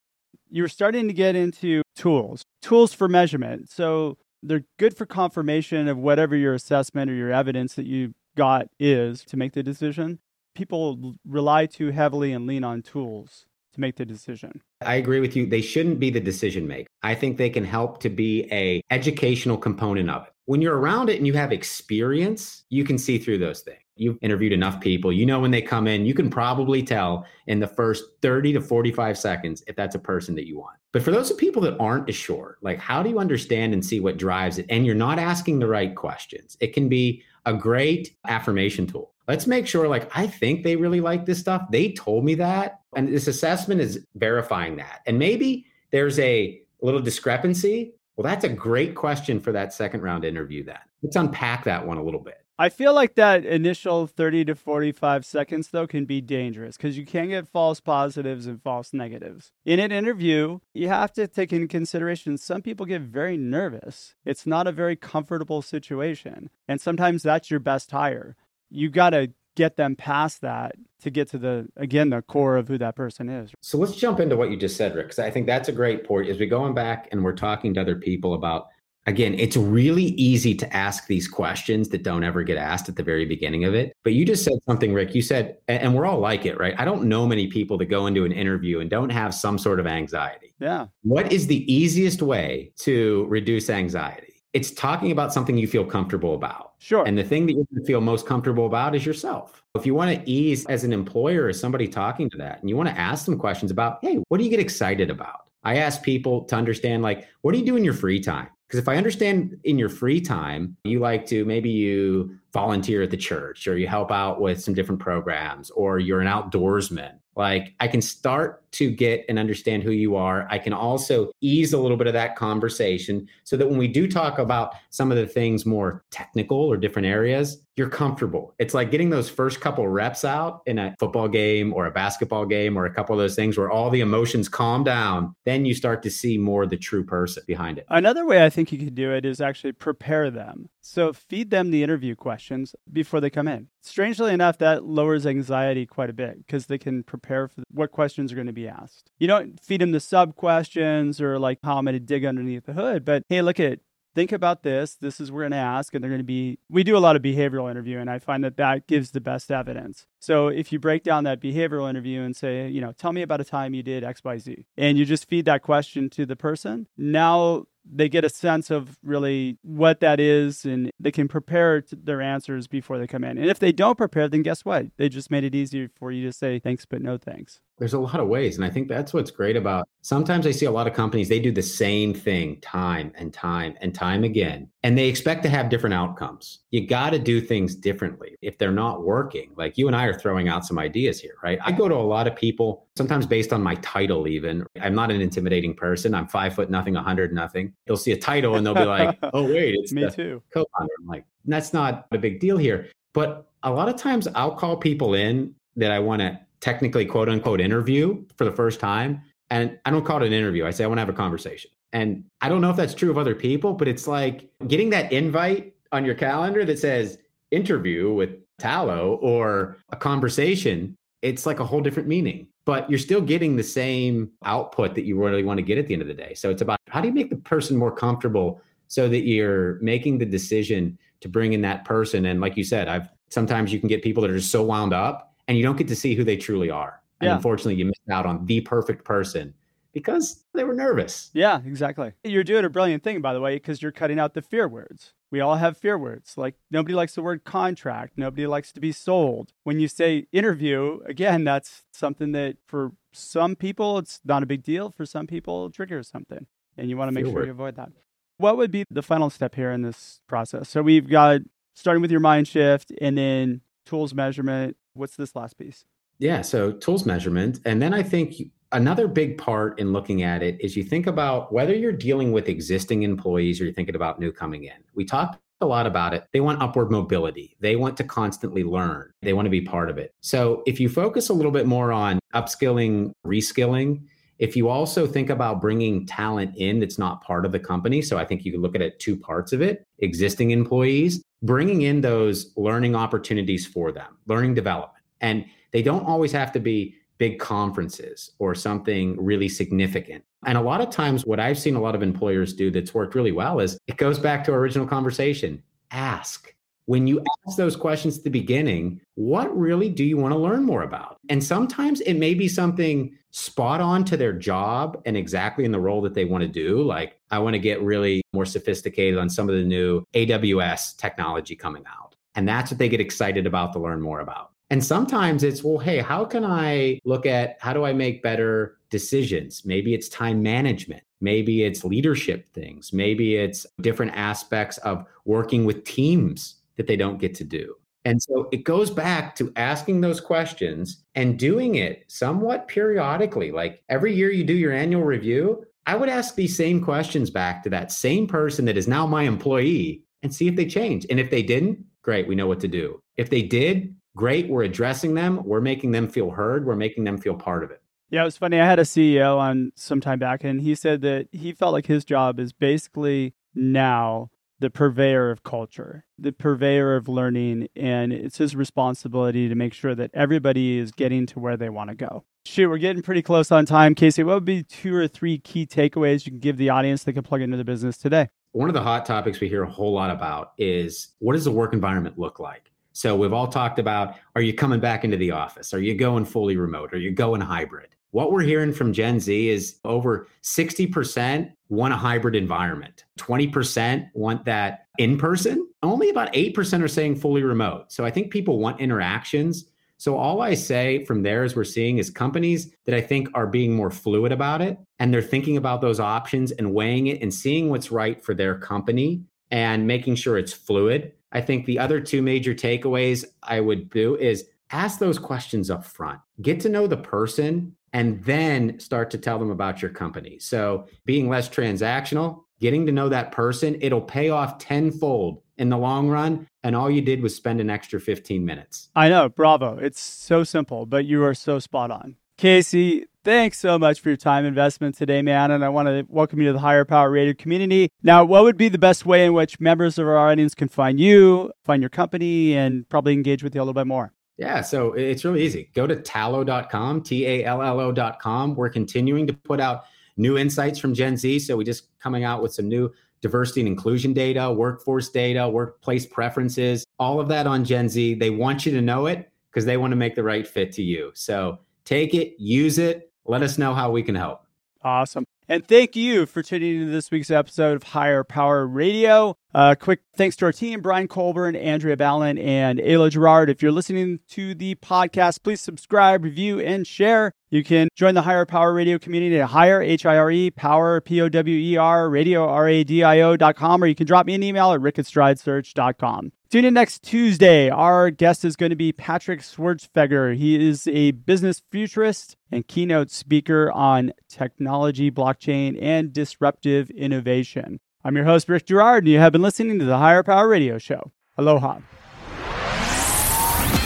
You're 0.50 0.68
starting 0.68 1.08
to 1.08 1.14
get 1.14 1.36
into 1.36 1.82
tools, 1.96 2.44
tools 2.62 2.94
for 2.94 3.08
measurement. 3.08 3.70
So 3.70 4.18
they're 4.44 4.66
good 4.78 4.96
for 4.96 5.06
confirmation 5.06 5.88
of 5.88 5.98
whatever 5.98 6.36
your 6.36 6.54
assessment 6.54 7.10
or 7.10 7.14
your 7.16 7.32
evidence 7.32 7.76
that 7.76 7.86
you 7.86 8.14
got 8.36 8.68
is 8.80 9.26
to 9.26 9.38
make 9.38 9.54
the 9.54 9.64
decision 9.64 10.20
people 10.56 11.16
rely 11.26 11.66
too 11.66 11.92
heavily 11.92 12.34
and 12.34 12.48
lean 12.48 12.64
on 12.64 12.82
tools 12.82 13.46
to 13.74 13.80
make 13.80 13.96
the 13.96 14.06
decision. 14.06 14.62
I 14.82 14.96
agree 14.96 15.20
with 15.20 15.36
you. 15.36 15.46
They 15.46 15.62
shouldn't 15.62 16.00
be 16.00 16.10
the 16.10 16.20
decision 16.20 16.68
maker. 16.68 16.90
I 17.04 17.16
think 17.16 17.38
they 17.38 17.50
can 17.50 17.64
help 17.64 18.00
to 18.02 18.10
be 18.10 18.48
a 18.52 18.82
educational 18.92 19.58
component 19.58 20.10
of 20.10 20.24
it. 20.24 20.34
When 20.46 20.62
you're 20.62 20.78
around 20.78 21.10
it 21.10 21.18
and 21.18 21.28
you 21.28 21.34
have 21.34 21.52
experience, 21.52 22.64
you 22.70 22.84
can 22.84 22.98
see 22.98 23.18
through 23.18 23.38
those 23.38 23.62
things. 23.62 23.78
You've 23.96 24.18
interviewed 24.22 24.52
enough 24.52 24.82
people. 24.82 25.14
You 25.14 25.26
know 25.26 25.40
when 25.40 25.52
they 25.52 25.62
come 25.62 25.88
in, 25.88 26.06
you 26.06 26.14
can 26.14 26.30
probably 26.30 26.82
tell 26.82 27.26
in 27.48 27.60
the 27.60 27.68
first 27.68 28.04
30 28.22 28.54
to 28.54 28.62
45 28.62 29.18
seconds 29.18 29.64
if 29.68 29.76
that's 29.76 29.96
a 29.96 30.00
person 30.00 30.34
that 30.36 30.48
you 30.48 30.58
want. 30.58 30.78
But 30.92 31.04
for 31.04 31.12
those 31.12 31.30
of 31.30 31.38
people 31.38 31.62
that 31.64 31.78
aren't 31.80 32.10
as 32.10 32.16
sure, 32.16 32.58
like 32.62 32.80
how 32.80 33.04
do 33.04 33.10
you 33.10 33.20
understand 33.20 33.74
and 33.74 33.86
see 33.86 34.00
what 34.00 34.18
drives 34.18 34.58
it? 34.58 34.66
And 34.70 34.86
you're 34.86 34.96
not 34.96 35.20
asking 35.20 35.60
the 35.60 35.68
right 35.68 35.96
questions. 35.96 36.58
It 36.60 36.74
can 36.74 36.90
be 36.90 37.24
a 37.46 37.54
great 37.54 38.16
affirmation 38.28 38.88
tool 38.88 39.11
let's 39.28 39.48
make 39.48 39.68
sure 39.68 39.88
like 39.88 40.10
i 40.16 40.28
think 40.28 40.64
they 40.64 40.76
really 40.76 41.02
like 41.02 41.26
this 41.26 41.40
stuff 41.40 41.64
they 41.72 41.92
told 41.92 42.24
me 42.24 42.36
that 42.36 42.82
and 42.96 43.08
this 43.08 43.28
assessment 43.28 43.82
is 43.82 44.06
verifying 44.16 44.76
that 44.78 45.02
and 45.06 45.18
maybe 45.18 45.66
there's 45.92 46.20
a 46.20 46.62
little 46.82 47.02
discrepancy 47.02 47.94
well 48.16 48.24
that's 48.24 48.46
a 48.46 48.50
great 48.50 48.96
question 48.96 49.40
for 49.40 49.52
that 49.52 49.74
second 49.74 50.02
round 50.02 50.26
interview 50.26 50.64
then 50.64 50.80
let's 51.02 51.16
unpack 51.16 51.64
that 51.64 51.86
one 51.86 51.98
a 51.98 52.04
little 52.04 52.20
bit 52.20 52.42
I 52.62 52.70
feel 52.70 52.94
like 52.94 53.16
that 53.16 53.44
initial 53.44 54.06
30 54.06 54.46
to 54.46 54.54
45 54.54 55.26
seconds, 55.26 55.70
though, 55.70 55.88
can 55.88 56.06
be 56.06 56.22
dangerous 56.22 56.78
because 56.78 56.96
you 56.96 57.08
can 57.08 57.30
get 57.30 57.48
false 57.48 57.80
positives 57.80 58.46
and 58.46 58.62
false 58.62 58.94
negatives. 58.94 59.52
In 59.66 59.80
an 59.80 59.92
interview, 59.92 60.60
you 60.72 60.88
have 60.88 61.12
to 61.14 61.28
take 61.28 61.52
into 61.52 61.68
consideration 61.68 62.38
some 62.38 62.62
people 62.62 62.86
get 62.86 63.02
very 63.02 63.36
nervous. 63.36 64.14
It's 64.26 64.46
not 64.46 64.68
a 64.68 64.72
very 64.72 64.96
comfortable 64.96 65.64
situation. 65.64 66.52
And 66.68 66.80
sometimes 66.80 67.24
that's 67.24 67.50
your 67.50 67.60
best 67.60 67.90
hire 67.90 68.36
you 68.72 68.90
got 68.90 69.12
to 69.12 69.32
get 69.56 69.76
them 69.76 69.96
past 69.96 70.42
that 70.42 70.76
to 71.02 71.10
get 71.10 71.30
to 71.30 71.38
the 71.38 71.68
again 71.76 72.10
the 72.10 72.22
core 72.22 72.58
of 72.58 72.68
who 72.68 72.78
that 72.78 72.96
person 72.96 73.30
is. 73.30 73.52
So 73.62 73.78
let's 73.78 73.96
jump 73.96 74.20
into 74.20 74.38
what 74.38 74.50
you 74.50 74.58
just 74.58 74.78
said, 74.78 74.96
Rick, 74.96 75.08
because 75.08 75.20
I 75.20 75.30
think 75.30 75.46
that's 75.46 75.70
a 75.70 75.74
great 75.74 76.06
point. 76.06 76.30
As 76.30 76.40
we're 76.40 76.50
going 76.50 76.74
back 76.74 77.10
and 77.12 77.24
we're 77.24 77.36
talking 77.36 77.74
to 77.74 77.82
other 77.82 77.96
people 77.96 78.34
about 78.34 78.68
again, 79.08 79.34
it's 79.40 79.58
really 79.58 80.06
easy 80.06 80.54
to 80.56 80.76
ask 80.76 81.08
these 81.08 81.28
questions 81.28 81.90
that 81.90 82.04
don't 82.04 82.24
ever 82.24 82.44
get 82.44 82.58
asked 82.58 82.88
at 82.90 82.96
the 82.96 83.04
very 83.04 83.26
beginning 83.26 83.66
of 83.66 83.74
it. 83.74 83.96
But 84.04 84.14
you 84.14 84.26
just 84.26 84.44
said 84.44 84.54
something, 84.66 84.94
Rick. 84.94 85.16
You 85.16 85.22
said, 85.22 85.58
and 85.68 85.96
we're 85.96 86.06
all 86.06 86.20
like 86.20 86.46
it, 86.46 86.58
right? 86.60 86.76
I 86.78 86.86
don't 86.86 87.04
know 87.04 87.26
many 87.26 87.48
people 87.48 87.78
that 87.80 87.86
go 87.86 88.08
into 88.08 88.26
an 88.26 88.32
interview 88.32 88.80
and 88.80 88.90
don't 88.90 89.10
have 89.10 89.34
some 89.34 89.58
sort 89.58 89.80
of 89.80 89.88
anxiety. 89.88 90.54
Yeah. 90.60 90.88
What 91.04 91.32
is 91.32 91.48
the 91.48 91.72
easiest 91.72 92.22
way 92.22 92.72
to 92.80 93.26
reduce 93.28 93.70
anxiety? 93.70 94.31
It's 94.54 94.72
talking 94.72 95.12
about 95.12 95.34
something 95.34 95.58
you 95.58 95.68
feel 95.68 95.86
comfortable 95.86 96.36
about. 96.36 96.74
Sure. 96.80 97.06
And 97.06 97.18
the 97.18 97.24
thing 97.24 97.46
that 97.48 97.54
you 97.54 97.66
feel 97.86 98.02
most 98.02 98.26
comfortable 98.26 98.66
about 98.66 98.96
is 98.96 99.06
yourself. 99.06 99.64
If 99.76 99.86
you 99.86 99.94
want 99.94 100.14
to 100.14 100.30
ease 100.30 100.66
as 100.66 100.84
an 100.84 100.92
employer, 100.92 101.48
as 101.48 101.60
somebody 101.60 101.88
talking 101.88 102.30
to 102.32 102.38
that, 102.38 102.60
and 102.60 102.70
you 102.70 102.76
want 102.76 102.90
to 102.90 102.98
ask 102.98 103.26
them 103.26 103.38
questions 103.38 103.72
about, 103.72 104.00
hey, 104.02 104.20
what 104.28 104.38
do 104.38 104.44
you 104.44 104.50
get 104.50 104.60
excited 104.60 105.10
about? 105.10 105.48
I 105.64 105.78
ask 105.78 106.02
people 106.02 106.44
to 106.46 106.56
understand, 106.56 107.04
like, 107.04 107.28
what 107.42 107.54
do 107.54 107.60
you 107.60 107.66
do 107.66 107.78
in 107.78 107.84
your 107.84 107.94
free 107.94 108.20
time? 108.20 108.50
Because 108.68 108.80
if 108.80 108.88
I 108.88 108.98
understand 108.98 109.60
in 109.64 109.78
your 109.78 109.90
free 109.90 110.20
time, 110.22 110.76
you 110.86 111.00
like 111.00 111.26
to 111.28 111.46
maybe 111.46 111.70
you 111.70 112.38
volunteer 112.54 113.04
at 113.04 113.12
the 113.12 113.18
church 113.18 113.68
or 113.68 113.78
you 113.78 113.88
help 113.88 114.12
out 114.12 114.42
with 114.42 114.62
some 114.62 114.74
different 114.74 115.02
programs 115.02 115.70
or 115.72 116.00
you're 116.00 116.22
an 116.22 116.28
outdoorsman 116.28 117.20
like 117.36 117.74
I 117.80 117.88
can 117.88 118.02
start 118.02 118.70
to 118.74 118.92
get 118.92 119.26
and 119.30 119.40
understand 119.40 119.84
who 119.84 119.92
you 119.92 120.16
are. 120.16 120.48
I 120.50 120.58
can 120.58 120.74
also 120.74 121.32
ease 121.42 121.74
a 121.74 121.78
little 121.78 121.98
bit 121.98 122.08
of 122.08 122.14
that 122.14 122.36
conversation 122.36 123.28
so 123.44 123.58
that 123.58 123.70
when 123.70 123.78
we 123.78 123.88
do 123.88 124.08
talk 124.08 124.40
about 124.40 124.74
some 124.90 125.12
of 125.12 125.18
the 125.18 125.28
things 125.28 125.66
more 125.66 126.04
technical 126.12 126.58
or 126.58 126.78
different 126.78 127.08
areas, 127.08 127.64
you're 127.82 127.90
comfortable. 127.90 128.54
It's 128.60 128.76
like 128.76 128.92
getting 128.92 129.10
those 129.10 129.28
first 129.28 129.60
couple 129.60 129.88
reps 129.88 130.24
out 130.24 130.62
in 130.68 130.78
a 130.78 130.96
football 131.00 131.28
game 131.28 131.74
or 131.74 131.88
a 131.88 131.92
basketball 131.92 132.46
game 132.46 132.78
or 132.78 132.86
a 132.86 132.94
couple 132.94 133.16
of 133.16 133.20
those 133.20 133.36
things 133.36 133.58
where 133.58 133.72
all 133.72 133.90
the 133.90 134.02
emotions 134.02 134.48
calm 134.48 134.84
down. 134.84 135.34
Then 135.46 135.66
you 135.66 135.74
start 135.74 136.04
to 136.04 136.12
see 136.12 136.38
more 136.38 136.68
the 136.68 136.78
true 136.78 137.04
person 137.04 137.42
behind 137.48 137.80
it. 137.80 137.86
Another 137.90 138.24
way 138.24 138.46
I 138.46 138.52
think 138.52 138.72
you 138.72 138.78
could 138.78 138.94
do 138.94 139.12
it 139.12 139.26
is 139.26 139.42
actually 139.42 139.72
prepare 139.72 140.30
them. 140.30 140.70
So 140.82 141.12
feed 141.12 141.50
them 141.50 141.72
the 141.72 141.82
interview 141.82 142.16
questions 142.16 142.76
before 142.94 143.20
they 143.20 143.32
come 143.32 143.48
in. 143.48 143.70
Strangely 143.82 144.32
enough, 144.32 144.60
that 144.60 144.84
lowers 144.84 145.26
anxiety 145.26 145.88
quite 145.88 146.12
a 146.12 146.14
bit 146.14 146.46
because 146.46 146.68
they 146.68 146.78
can 146.78 147.02
prepare 147.02 147.48
for 147.48 147.64
what 147.72 147.92
questions 147.92 148.32
are 148.32 148.36
going 148.36 148.46
to 148.46 148.54
be 148.54 148.68
asked. 148.68 149.10
You 149.18 149.26
don't 149.26 149.60
feed 149.60 149.82
them 149.82 149.92
the 149.92 150.00
sub 150.00 150.36
questions 150.36 151.20
or 151.20 151.40
like 151.40 151.58
how 151.64 151.80
I'm 151.80 151.86
going 151.86 151.94
to 151.94 152.00
dig 152.00 152.26
underneath 152.26 152.68
the 152.68 152.74
hood, 152.74 153.06
but 153.06 153.24
hey, 153.28 153.42
look 153.42 153.60
at 153.60 153.80
think 154.14 154.32
about 154.32 154.64
this. 154.64 154.96
This 154.96 155.20
is 155.20 155.32
we're 155.32 155.42
going 155.42 155.52
to 155.52 155.58
ask. 155.58 155.94
And 155.94 156.04
they're 156.04 156.10
going 156.10 156.20
to 156.20 156.24
be, 156.24 156.60
we 156.70 156.84
do 156.84 156.98
a 156.98 157.00
lot 157.00 157.16
of 157.16 157.22
behavioral 157.22 157.70
interview, 157.70 158.00
and 158.00 158.10
I 158.10 158.20
find 158.20 158.44
that 158.44 158.58
that 158.58 158.88
gives 158.88 159.12
the 159.12 159.22
best 159.22 159.52
evidence. 159.52 160.08
So 160.20 160.48
if 160.48 160.72
you 160.72 160.80
break 160.80 161.04
down 161.04 161.24
that 161.24 161.42
behavioral 161.42 161.90
interview 161.90 162.22
and 162.22 162.36
say, 162.36 162.68
you 162.68 162.82
know, 162.82 162.92
tell 162.92 163.14
me 163.14 163.22
about 163.22 163.42
a 163.42 163.46
time 163.46 163.74
you 163.74 163.84
did 163.84 164.04
XYZ, 164.04 164.66
and 164.78 164.98
you 164.98 165.06
just 165.06 165.28
feed 165.28 165.46
that 165.46 165.62
question 165.62 166.10
to 166.12 166.26
the 166.26 166.36
person, 166.36 166.88
now 166.98 167.66
they 167.90 168.10
get 168.10 168.24
a 168.24 168.30
sense 168.30 168.70
of 168.70 168.98
really 169.04 169.58
what 169.64 170.00
that 170.00 170.20
is 170.20 170.66
and 170.66 170.92
they 171.00 171.12
can 171.12 171.28
prepare 171.28 171.84
their 171.92 172.22
answers 172.22 172.68
before 172.68 172.98
they 172.98 173.08
come 173.08 173.24
in. 173.24 173.38
And 173.38 173.50
if 173.50 173.60
they 173.60 173.72
don't 173.72 173.98
prepare, 173.98 174.28
then 174.28 174.44
guess 174.44 174.64
what? 174.64 174.88
They 174.98 175.10
just 175.10 175.32
made 175.32 175.44
it 175.44 175.56
easier 175.56 175.90
for 175.96 176.12
you 176.12 176.26
to 176.28 176.34
say 176.34 176.60
thanks, 176.60 176.86
but 176.86 177.02
no 177.02 177.18
thanks. 177.18 177.60
There's 177.80 177.94
a 177.94 178.00
lot 178.00 178.20
of 178.20 178.28
ways. 178.28 178.58
And 178.58 178.66
I 178.66 178.70
think 178.70 178.88
that's 178.88 179.14
what's 179.14 179.32
great 179.32 179.56
about 179.56 179.88
sometimes 180.02 180.46
I 180.46 180.52
see 180.52 180.66
a 180.66 180.72
lot 180.72 180.88
of 180.88 180.94
companies, 180.94 181.30
they 181.30 181.40
do 181.40 181.52
the 181.52 181.62
same 181.62 182.14
thing 182.14 182.60
time 182.62 183.12
and 183.16 183.34
time 183.34 183.76
and 183.82 183.94
time 183.94 184.24
again, 184.24 184.68
and 184.84 184.98
they 184.98 185.08
expect 185.08 185.44
to 185.44 185.50
have 185.50 185.70
different 185.70 185.94
outcomes. 185.94 186.60
You 186.72 186.88
got 186.88 187.12
to 187.12 187.20
do 187.20 187.40
things 187.40 187.76
differently 187.76 188.36
if 188.42 188.58
they're 188.58 188.72
not 188.72 189.04
working. 189.04 189.54
Like 189.56 189.78
you 189.78 189.88
and 189.88 189.96
I 189.96 190.06
are 190.06 190.18
throwing 190.18 190.48
out 190.48 190.66
some 190.66 190.80
ideas 190.80 191.20
here, 191.20 191.36
right? 191.44 191.60
I 191.64 191.72
go 191.72 191.88
to 191.88 191.96
a 191.96 191.98
lot 191.98 192.28
of 192.28 192.36
people, 192.36 192.88
sometimes 192.98 193.26
based 193.26 193.54
on 193.54 193.62
my 193.62 193.76
title, 193.76 194.28
even. 194.28 194.66
I'm 194.82 194.96
not 194.96 195.12
an 195.12 195.22
intimidating 195.22 195.76
person. 195.76 196.14
I'm 196.14 196.28
five 196.28 196.56
foot 196.56 196.70
nothing, 196.70 196.96
100 196.96 197.34
nothing. 197.34 197.71
They'll 197.86 197.98
see 197.98 198.12
a 198.12 198.18
title 198.18 198.56
and 198.56 198.66
they'll 198.66 198.76
be 198.76 198.86
like, 198.86 199.18
oh, 199.34 199.44
wait, 199.44 199.76
it's 199.76 199.92
me 199.92 200.10
too. 200.10 200.42
Co 200.54 200.66
founder. 200.78 200.94
I'm 201.00 201.08
like, 201.08 201.26
that's 201.46 201.74
not 201.74 202.08
a 202.12 202.18
big 202.18 202.40
deal 202.40 202.58
here. 202.58 202.90
But 203.14 203.50
a 203.64 203.72
lot 203.72 203.90
of 203.90 203.96
times 203.96 204.28
I'll 204.36 204.56
call 204.56 204.78
people 204.78 205.14
in 205.14 205.54
that 205.76 205.92
I 205.92 206.00
want 206.00 206.22
to 206.22 206.40
technically 206.60 207.06
quote 207.06 207.30
unquote 207.30 207.60
interview 207.62 208.24
for 208.38 208.46
the 208.46 208.52
first 208.52 208.80
time. 208.80 209.22
And 209.50 209.78
I 209.86 209.92
don't 209.92 210.06
call 210.06 210.22
it 210.22 210.28
an 210.28 210.34
interview. 210.34 210.66
I 210.66 210.72
say 210.72 210.84
I 210.84 210.88
want 210.88 210.98
to 210.98 211.02
have 211.02 211.10
a 211.10 211.14
conversation. 211.14 211.72
And 211.94 212.24
I 212.40 212.48
don't 212.48 212.62
know 212.62 212.70
if 212.70 212.78
that's 212.78 212.94
true 212.94 213.12
of 213.12 213.18
other 213.18 213.36
people, 213.36 213.74
but 213.74 213.88
it's 213.88 214.08
like 214.08 214.50
getting 214.68 214.90
that 214.92 215.12
invite 215.12 215.76
on 215.92 216.06
your 216.06 216.16
calendar 216.16 216.64
that 216.64 216.80
says 216.80 217.18
interview 217.52 218.14
with 218.14 218.30
Tallo 218.60 219.22
or 219.22 219.78
a 219.90 219.98
conversation. 219.98 220.96
It's 221.22 221.46
like 221.46 221.60
a 221.60 221.66
whole 221.66 221.82
different 221.82 222.08
meaning, 222.08 222.48
but 222.66 222.90
you're 222.90 223.00
still 223.00 223.22
getting 223.22 223.56
the 223.56 223.64
same 223.64 224.32
output 224.46 224.96
that 224.96 225.04
you 225.04 225.22
really 225.22 225.44
want 225.44 225.58
to 225.58 225.64
get 225.64 225.78
at 225.78 225.88
the 225.88 225.94
end 225.94 226.02
of 226.02 226.08
the 226.08 226.14
day. 226.14 226.34
So 226.34 226.50
it's 226.50 226.62
about 226.62 226.80
how 226.90 227.02
do 227.02 227.08
you 227.08 227.14
make 227.14 227.30
the 227.30 227.38
person 227.38 227.78
more 227.78 227.92
comfortable 227.92 228.62
so 228.88 229.08
that 229.10 229.22
you're 229.22 229.80
making 229.82 230.18
the 230.18 230.26
decision 230.26 230.98
to 231.22 231.30
bring 231.30 231.54
in 231.54 231.62
that 231.62 231.86
person. 231.86 232.26
And 232.26 232.42
like 232.42 232.58
you 232.58 232.64
said, 232.64 232.88
I've 232.88 233.10
sometimes 233.30 233.72
you 233.72 233.80
can 233.80 233.88
get 233.88 234.04
people 234.04 234.22
that 234.22 234.30
are 234.30 234.38
just 234.38 234.52
so 234.52 234.64
wound 234.64 234.94
up 234.94 235.34
and 235.48 235.58
you 235.58 235.64
don't 235.64 235.78
get 235.78 235.88
to 235.88 235.96
see 235.96 236.16
who 236.16 236.24
they 236.24 236.38
truly 236.38 236.70
are. 236.70 237.02
And 237.22 237.30
unfortunately, 237.30 237.76
you 237.76 237.86
miss 237.86 238.00
out 238.10 238.26
on 238.26 238.46
the 238.48 238.62
perfect 238.62 239.06
person 239.06 239.54
because 239.94 240.44
they 240.54 240.64
were 240.64 240.74
nervous. 240.74 241.30
Yeah, 241.34 241.62
exactly. 241.66 242.14
You're 242.24 242.44
doing 242.44 242.66
a 242.66 242.70
brilliant 242.70 243.04
thing, 243.04 243.22
by 243.22 243.34
the 243.34 243.42
way, 243.42 243.56
because 243.56 243.82
you're 243.82 243.92
cutting 243.92 244.20
out 244.20 244.34
the 244.34 244.42
fear 244.42 244.68
words. 244.68 245.14
We 245.32 245.40
all 245.40 245.56
have 245.56 245.78
fear 245.78 245.98
words. 245.98 246.38
Like 246.38 246.56
nobody 246.70 246.94
likes 246.94 247.16
the 247.16 247.22
word 247.22 247.44
contract. 247.44 248.14
Nobody 248.18 248.48
likes 248.48 248.72
to 248.74 248.80
be 248.80 248.92
sold. 248.92 249.54
When 249.64 249.80
you 249.80 249.88
say 249.88 250.28
interview, 250.32 251.00
again, 251.06 251.44
that's 251.44 251.84
something 251.92 252.34
that 252.34 252.58
for 252.68 252.92
some 253.14 253.56
people, 253.56 253.98
it's 253.98 254.20
not 254.26 254.44
a 254.44 254.46
big 254.46 254.64
deal. 254.64 254.92
For 254.96 255.06
some 255.06 255.28
people, 255.28 255.68
it 255.68 255.74
triggers 255.74 256.08
something. 256.08 256.48
And 256.78 256.90
you 256.90 256.98
want 256.98 257.10
to 257.10 257.14
make 257.14 257.26
fear 257.26 257.32
sure 257.32 257.40
word. 257.42 257.46
you 257.46 257.52
avoid 257.52 257.76
that. 257.76 257.90
What 258.38 258.58
would 258.58 258.72
be 258.72 258.86
the 258.90 259.04
final 259.04 259.30
step 259.30 259.56
here 259.56 259.72
in 259.72 259.84
this 259.84 260.20
process? 260.28 260.68
So 260.70 260.82
we've 260.82 261.08
got 261.10 261.42
starting 261.76 262.02
with 262.02 262.12
your 262.12 262.20
mind 262.20 262.48
shift 262.48 262.92
and 263.00 263.18
then 263.18 263.62
tools 263.86 264.14
measurement, 264.14 264.78
What's 264.94 265.16
this 265.16 265.36
last 265.36 265.58
piece? 265.58 265.86
Yeah, 266.20 266.42
so 266.42 266.72
tools 266.74 267.06
measurement. 267.06 267.60
And 267.66 267.82
then 267.82 267.94
I 267.94 268.04
think 268.04 268.36
another 268.72 269.08
big 269.08 269.38
part 269.38 269.80
in 269.80 269.92
looking 269.92 270.24
at 270.24 270.42
it 270.42 270.60
is 270.60 270.76
you 270.76 270.84
think 270.84 271.08
about 271.08 271.52
whether 271.52 271.76
you're 271.76 271.92
dealing 271.92 272.32
with 272.32 272.50
existing 272.50 273.04
employees 273.04 273.60
or 273.60 273.66
you're 273.66 273.74
thinking 273.74 273.96
about 273.96 274.20
new 274.20 274.32
coming 274.32 274.64
in. 274.64 274.84
We 274.94 275.06
talked 275.06 275.40
a 275.62 275.66
lot 275.66 275.86
about 275.86 276.14
it. 276.14 276.26
They 276.34 276.40
want 276.40 276.62
upward 276.62 276.90
mobility. 276.92 277.56
They 277.60 277.76
want 277.76 277.96
to 277.98 278.04
constantly 278.04 278.64
learn. 278.64 279.12
They 279.22 279.34
want 279.34 279.46
to 279.46 279.52
be 279.52 279.62
part 279.62 279.90
of 279.90 279.98
it. 279.98 280.12
So 280.22 280.64
if 280.66 280.80
you 280.80 280.90
focus 280.90 281.30
a 281.30 281.34
little 281.34 281.52
bit 281.52 281.68
more 281.68 281.92
on 281.92 282.20
upskilling, 282.34 283.12
reskilling, 283.26 284.02
if 284.40 284.56
you 284.56 284.70
also 284.70 285.06
think 285.06 285.30
about 285.30 285.62
bringing 285.62 286.08
talent 286.08 286.56
in 286.58 286.80
that's 286.80 286.98
not 286.98 287.24
part 287.24 287.46
of 287.46 287.52
the 287.52 287.60
company, 287.60 288.02
so 288.02 288.18
I 288.18 288.26
think 288.26 288.44
you 288.44 288.52
can 288.52 288.62
look 288.62 288.74
at 288.74 288.82
it 288.82 289.00
two 289.00 289.16
parts 289.16 289.54
of 289.54 289.62
it 289.62 289.86
existing 290.00 290.50
employees, 290.50 291.22
bringing 291.44 291.84
in 291.84 292.02
those 292.02 292.52
learning 292.58 292.96
opportunities 292.96 293.68
for 293.68 293.92
them, 293.92 294.18
learning 294.26 294.56
development. 294.56 295.04
And 295.22 295.46
they 295.72 295.84
don't 295.84 296.06
always 296.06 296.32
have 296.32 296.52
to 296.54 296.60
be 296.60 296.96
big 297.22 297.38
conferences 297.38 298.32
or 298.40 298.56
something 298.56 299.16
really 299.24 299.48
significant. 299.48 300.24
And 300.48 300.58
a 300.58 300.62
lot 300.62 300.82
of 300.82 300.90
times, 300.90 301.24
what 301.24 301.40
I've 301.40 301.60
seen 301.60 301.76
a 301.76 301.80
lot 301.80 301.94
of 301.94 302.02
employers 302.02 302.52
do 302.52 302.72
that's 302.72 302.96
worked 302.96 303.14
really 303.14 303.32
well 303.32 303.60
is 303.60 303.78
it 303.86 303.98
goes 303.98 304.18
back 304.18 304.44
to 304.46 304.54
our 304.54 304.58
original 304.58 304.88
conversation 304.88 305.62
ask 305.92 306.52
when 306.86 307.06
you 307.06 307.24
ask 307.46 307.58
those 307.58 307.76
questions 307.76 308.18
at 308.18 308.24
the 308.24 308.32
beginning, 308.32 309.00
what 309.14 309.56
really 309.56 309.88
do 309.88 310.04
you 310.04 310.18
want 310.18 310.34
to 310.34 310.38
learn 310.40 310.64
more 310.64 310.82
about? 310.82 311.20
And 311.30 311.44
sometimes 311.44 312.02
it 312.02 312.16
may 312.16 312.34
be 312.34 312.48
something 312.48 313.16
spot 313.30 313.82
on 313.82 314.04
to 314.06 314.18
their 314.18 314.34
job 314.34 315.00
and 315.06 315.16
exactly 315.16 315.64
in 315.64 315.72
the 315.72 315.80
role 315.80 316.02
that 316.02 316.16
they 316.16 316.26
want 316.26 316.42
to 316.42 316.48
do. 316.48 316.82
Like, 316.82 317.20
I 317.30 317.38
want 317.38 317.54
to 317.54 317.60
get 317.60 317.84
really 317.84 318.24
more 318.34 318.48
sophisticated 318.48 319.20
on 319.20 319.30
some 319.30 319.48
of 319.48 319.56
the 319.56 319.64
new 319.64 320.04
AWS 320.16 320.98
technology 320.98 321.56
coming 321.56 321.84
out. 321.86 322.16
And 322.34 322.48
that's 322.48 322.72
what 322.72 322.80
they 322.80 322.90
get 322.90 323.00
excited 323.00 323.46
about 323.46 323.74
to 323.74 323.80
learn 323.80 324.02
more 324.02 324.22
about. 324.22 324.51
And 324.72 324.84
sometimes 324.84 325.44
it's, 325.44 325.66
well, 325.66 325.78
hey, 325.78 326.00
how 326.00 326.24
can 326.24 326.46
I 326.46 327.02
look 327.04 327.26
at 327.26 327.58
how 327.60 327.74
do 327.74 327.84
I 327.84 327.92
make 327.92 328.24
better 328.24 328.78
decisions? 328.90 329.66
Maybe 329.66 329.94
it's 329.94 330.08
time 330.08 330.42
management. 330.42 331.04
Maybe 331.20 331.64
it's 331.64 331.84
leadership 331.84 332.48
things. 332.54 332.94
Maybe 332.94 333.36
it's 333.36 333.68
different 333.82 334.14
aspects 334.16 334.78
of 334.80 335.06
working 335.26 335.66
with 335.66 335.84
teams 335.84 336.56
that 336.78 336.88
they 336.88 336.96
don't 336.96 337.20
get 337.20 337.36
to 337.36 337.44
do. 337.44 337.76
And 338.06 338.24
so 338.24 338.48
it 338.54 338.64
goes 338.64 338.90
back 338.90 339.36
to 339.36 339.52
asking 339.58 340.00
those 340.00 340.22
questions 340.22 341.04
and 341.16 341.38
doing 341.38 341.76
it 341.76 342.06
somewhat 342.08 342.70
periodically. 342.70 343.52
Like 343.52 343.84
every 343.90 344.16
year 344.16 344.32
you 344.32 344.46
do 344.46 344.54
your 344.54 344.72
annual 344.72 345.04
review, 345.04 345.66
I 345.86 345.96
would 345.96 346.10
ask 346.10 346.36
these 346.36 346.56
same 346.56 346.82
questions 346.82 347.30
back 347.30 347.62
to 347.64 347.70
that 347.72 347.92
same 347.92 348.26
person 348.26 348.64
that 348.66 348.78
is 348.78 348.88
now 348.88 349.06
my 349.06 349.24
employee 349.24 350.04
and 350.24 350.34
see 350.34 350.48
if 350.48 350.56
they 350.56 350.66
change. 350.66 351.06
And 351.10 351.20
if 351.20 351.30
they 351.30 351.44
didn't, 351.44 351.84
great, 352.04 352.26
we 352.26 352.36
know 352.36 352.48
what 352.48 352.62
to 352.62 352.68
do. 352.70 353.02
If 353.18 353.30
they 353.30 353.42
did, 353.42 353.94
great, 354.16 354.50
we're 354.50 354.64
addressing 354.64 355.14
them, 355.14 355.44
we're 355.44 355.62
making 355.62 355.92
them 355.92 356.08
feel 356.08 356.32
heard, 356.32 356.66
we're 356.66 356.76
making 356.76 357.04
them 357.04 357.18
feel 357.18 357.36
part 357.36 357.64
of 357.64 357.72
it. 357.72 357.82
Yeah, 358.10 358.24
it 358.24 358.26
was 358.26 358.38
funny. 358.38 358.60
I 358.60 358.66
had 358.66 358.80
a 358.80 358.84
CEO 358.84 359.38
on 359.38 359.72
some 359.76 360.02
time 360.02 360.20
back, 360.20 360.44
and 360.44 360.60
he 360.62 360.76
said 360.76 361.02
that 361.02 361.28
he 361.32 361.54
felt 361.54 361.72
like 361.72 361.86
his 361.86 362.04
job 362.04 362.40
is 362.40 362.52
basically 362.52 363.34
now 363.56 364.30
the 364.60 364.70
purveyor 364.70 365.32
of 365.32 365.44
culture, 365.44 366.06
the 366.20 366.32
purveyor 366.32 366.96
of 366.96 367.08
learning, 367.08 367.68
and 367.76 368.14
it's 368.14 368.38
his 368.38 368.56
responsibility 368.56 369.50
to 369.50 369.56
make 369.56 369.74
sure 369.74 369.96
that 369.96 370.12
everybody 370.14 370.78
is 370.78 370.92
getting 370.92 371.26
to 371.28 371.40
where 371.40 371.58
they 371.58 371.70
want 371.70 371.90
to 371.90 371.96
go. 371.96 372.26
Shoot, 372.46 372.70
we're 372.70 372.78
getting 372.78 373.02
pretty 373.02 373.22
close 373.22 373.52
on 373.52 373.66
time. 373.66 373.96
Casey, 373.96 374.24
what 374.24 374.36
would 374.36 374.46
be 374.46 374.64
two 374.64 374.94
or 374.94 375.08
three 375.08 375.38
key 375.38 375.66
takeaways 375.66 376.26
you 376.26 376.32
can 376.32 376.40
give 376.40 376.58
the 376.58 376.70
audience 376.70 377.04
that 377.06 377.14
can 377.14 377.24
plug 377.24 377.42
into 377.42 377.58
the 377.58 377.64
business 377.64 377.98
today? 377.98 378.30
One 378.52 378.68
of 378.68 378.74
the 378.74 378.82
hot 378.82 379.06
topics 379.06 379.40
we 379.40 379.48
hear 379.48 379.64
a 379.64 379.70
whole 379.70 379.94
lot 379.94 380.12
about 380.12 380.52
is 380.58 381.16
what 381.20 381.34
does 381.34 381.46
the 381.46 381.52
work 381.52 381.74
environment 381.74 382.20
look 382.20 382.40
like? 382.40 382.71
So 382.94 383.16
we've 383.16 383.34
all 383.34 383.48
talked 383.48 383.80
about 383.80 384.16
are 384.36 384.42
you 384.42 384.54
coming 384.54 384.80
back 384.80 385.04
into 385.04 385.18
the 385.18 385.32
office? 385.32 385.74
Are 385.74 385.82
you 385.82 385.96
going 385.96 386.26
fully 386.26 386.58
remote? 386.58 386.94
Are 386.94 387.00
you 387.00 387.12
going 387.12 387.42
hybrid? 387.42 387.96
What 388.12 388.34
we're 388.34 388.42
hearing 388.42 388.74
from 388.74 388.92
Gen 388.92 389.22
Z 389.22 389.50
is 389.50 389.80
over 389.86 390.28
60% 390.44 391.52
want 391.70 391.94
a 391.94 391.98
hybrid 391.98 392.36
environment. 392.36 393.06
20% 393.20 394.10
want 394.14 394.44
that 394.46 394.88
in 394.98 395.18
person. 395.18 395.68
Only 395.82 396.10
about 396.10 396.34
8% 396.34 396.84
are 396.84 396.88
saying 396.90 397.16
fully 397.16 397.44
remote. 397.44 397.92
So 397.92 398.04
I 398.04 398.12
think 398.12 398.32
people 398.32 398.60
want 398.60 398.82
interactions. 398.82 399.66
So 399.98 400.18
all 400.18 400.42
I 400.42 400.56
say 400.56 401.06
from 401.06 401.24
there 401.24 401.46
is 401.46 401.56
we're 401.56 401.64
seeing 401.64 402.00
is 402.00 402.10
companies 402.10 402.74
that 402.86 402.94
I 402.94 403.00
think 403.00 403.30
are 403.34 403.48
being 403.48 403.74
more 403.74 403.92
fluid 403.92 404.34
about 404.34 404.62
it 404.62 404.78
and 405.00 405.14
they're 405.14 405.22
thinking 405.22 405.56
about 405.56 405.80
those 405.80 406.00
options 406.00 406.52
and 406.52 406.74
weighing 406.74 407.08
it 407.08 407.22
and 407.22 407.34
seeing 407.34 407.70
what's 407.70 407.92
right 407.92 408.22
for 408.22 408.34
their 408.34 408.58
company 408.58 409.24
and 409.52 409.88
making 409.88 410.16
sure 410.16 410.38
it's 410.38 410.54
fluid. 410.54 411.14
I 411.32 411.42
think 411.42 411.66
the 411.66 411.80
other 411.80 412.00
two 412.00 412.22
major 412.22 412.54
takeaways 412.54 413.26
I 413.44 413.60
would 413.60 413.90
do 413.90 414.16
is 414.18 414.46
ask 414.72 415.00
those 415.00 415.20
questions 415.20 415.70
up 415.70 415.86
front. 415.86 416.20
Get 416.42 416.60
to 416.62 416.70
know 416.70 416.88
the 416.88 416.98
person 416.98 417.76
and 417.94 418.24
then 418.24 418.80
start 418.80 419.12
to 419.12 419.18
tell 419.18 419.38
them 419.38 419.52
about 419.52 419.82
your 419.82 419.92
company. 419.92 420.40
So, 420.40 420.88
being 421.06 421.28
less 421.28 421.50
transactional, 421.50 422.44
getting 422.60 422.86
to 422.86 422.92
know 422.92 423.10
that 423.10 423.32
person, 423.32 423.78
it'll 423.82 424.02
pay 424.02 424.30
off 424.30 424.60
tenfold 424.60 425.42
in 425.58 425.70
the 425.70 425.78
long 425.78 426.08
run. 426.08 426.48
And 426.64 426.76
all 426.76 426.90
you 426.90 427.02
did 427.02 427.22
was 427.22 427.36
spend 427.36 427.60
an 427.60 427.70
extra 427.70 428.00
15 428.00 428.46
minutes. 428.46 428.90
I 428.96 429.10
know. 429.10 429.30
Bravo. 429.30 429.78
It's 429.78 430.00
so 430.00 430.44
simple, 430.44 430.86
but 430.86 431.06
you 431.06 431.24
are 431.24 431.34
so 431.34 431.60
spot 431.60 431.92
on. 431.92 432.16
Casey, 432.38 433.06
thanks 433.24 433.60
so 433.60 433.78
much 433.78 434.00
for 434.00 434.10
your 434.10 434.18
time 434.18 434.46
investment 434.46 434.98
today, 434.98 435.22
man. 435.22 435.52
And 435.52 435.64
I 435.64 435.70
want 435.70 435.88
to 435.88 436.06
welcome 436.08 436.42
you 436.42 436.48
to 436.48 436.54
the 436.54 436.60
Hire 436.60 436.86
Power 436.86 437.12
Radio 437.12 437.34
community. 437.34 437.90
Now, 438.04 438.24
what 438.24 438.44
would 438.44 438.58
be 438.58 438.70
the 438.70 438.78
best 438.78 439.06
way 439.06 439.26
in 439.26 439.34
which 439.34 439.60
members 439.60 439.98
of 439.98 440.08
our 440.08 440.18
audience 440.18 440.56
can 440.56 440.68
find 440.68 441.00
you, 441.00 441.52
find 441.64 441.82
your 441.82 441.90
company, 441.90 442.56
and 442.56 442.88
probably 442.90 443.14
engage 443.14 443.44
with 443.44 443.56
you 443.56 443.62
a 443.62 443.64
little 443.64 443.74
bit 443.74 443.88
more? 443.88 444.14
Yeah, 444.38 444.62
so 444.62 444.94
it's 444.94 445.24
really 445.24 445.44
easy. 445.44 445.70
Go 445.76 445.86
to 445.86 445.96
tallo.com, 445.96 447.04
T 447.04 447.28
A 447.28 447.46
L 447.46 447.62
L 447.62 447.80
O.com. 447.80 448.56
We're 448.56 448.70
continuing 448.70 449.28
to 449.28 449.34
put 449.34 449.60
out 449.60 449.84
new 450.18 450.38
insights 450.38 450.80
from 450.80 450.94
Gen 450.94 451.16
Z. 451.16 451.40
So 451.40 451.56
we 451.58 451.64
just 451.64 451.98
coming 452.00 452.24
out 452.24 452.42
with 452.42 452.54
some 452.54 452.68
new 452.68 452.92
diversity 453.22 453.62
and 453.62 453.68
inclusion 453.68 454.14
data, 454.14 454.52
workforce 454.52 455.10
data, 455.10 455.48
workplace 455.48 456.08
preferences, 456.08 456.86
all 456.98 457.20
of 457.20 457.28
that 457.28 457.46
on 457.46 457.64
Gen 457.64 457.88
Z. 457.88 458.16
They 458.16 458.32
want 458.32 458.66
you 458.66 458.72
to 458.72 458.82
know 458.82 459.06
it 459.06 459.32
because 459.52 459.66
they 459.66 459.78
want 459.78 459.92
to 459.92 459.98
make 459.98 460.16
the 460.16 460.24
right 460.24 460.48
fit 460.48 460.72
to 460.74 460.82
you. 460.82 461.12
So 461.14 461.60
take 461.86 462.14
it, 462.14 462.34
use 462.40 462.80
it. 462.80 463.11
Let 463.26 463.42
us 463.44 463.58
know 463.58 463.74
how 463.74 463.92
we 463.92 464.04
can 464.04 464.16
help. 464.16 464.46
Awesome. 464.84 465.26
And 465.48 465.68
thank 465.68 465.96
you 465.96 466.26
for 466.26 466.42
tuning 466.42 466.82
into 466.82 466.92
this 466.92 467.12
week's 467.12 467.30
episode 467.30 467.76
of 467.76 467.84
Hire 467.84 468.24
Power 468.24 468.66
Radio. 468.66 469.36
Uh, 469.54 469.76
quick 469.76 470.02
thanks 470.16 470.36
to 470.38 470.46
our 470.46 470.52
team, 470.52 470.82
Brian 470.82 471.08
Colburn, 471.08 471.56
Andrea 471.56 471.98
Ballin, 471.98 472.38
and 472.38 472.80
Ayla 472.80 473.10
Girard. 473.10 473.50
If 473.50 473.62
you're 473.62 473.72
listening 473.72 474.20
to 474.30 474.56
the 474.56 474.76
podcast, 474.76 475.44
please 475.44 475.60
subscribe, 475.60 476.24
review, 476.24 476.60
and 476.60 476.88
share. 476.88 477.34
You 477.50 477.64
can 477.64 477.90
join 477.96 478.16
the 478.16 478.22
Hire 478.22 478.46
Power 478.46 478.74
Radio 478.74 478.98
community 478.98 479.38
at 479.40 479.50
hire, 479.50 479.82
H-I-R-E, 479.82 480.52
power, 480.52 481.02
P-O-W-E-R, 481.02 482.10
radio, 482.10 482.48
R-A-D-I-O 482.48 483.36
dot 483.36 483.56
com, 483.58 483.84
or 483.84 483.88
you 483.88 483.96
can 483.96 484.08
drop 484.08 484.26
me 484.26 484.36
an 484.36 484.44
email 484.44 484.72
at 484.72 484.80
rick 484.80 484.98
at 484.98 485.06
stridesearch.com. 485.06 486.32
Tune 486.50 486.66
in 486.66 486.74
next 486.74 487.04
Tuesday. 487.04 487.70
Our 487.70 488.10
guest 488.10 488.44
is 488.44 488.56
going 488.56 488.72
to 488.72 488.76
be 488.76 488.92
Patrick 488.92 489.40
Schwerdtfeger. 489.40 490.36
He 490.36 490.68
is 490.68 490.88
a 490.88 491.12
business 491.12 491.62
futurist 491.72 492.36
and 492.52 492.68
keynote 492.68 493.10
speaker 493.10 493.72
on 493.72 494.12
technology, 494.30 495.10
blockchain, 495.10 495.82
and 495.82 496.12
disruptive 496.12 496.90
innovation. 496.90 497.80
I'm 498.04 498.16
your 498.16 498.26
host, 498.26 498.50
Rick 498.50 498.66
Girard, 498.66 499.04
and 499.04 499.12
you 499.12 499.20
have 499.20 499.32
been 499.32 499.42
listening 499.42 499.78
to 499.80 499.86
the 499.86 499.98
Hire 499.98 500.24
Power 500.24 500.48
Radio 500.48 500.78
Show. 500.78 501.12
Aloha. 501.38 501.80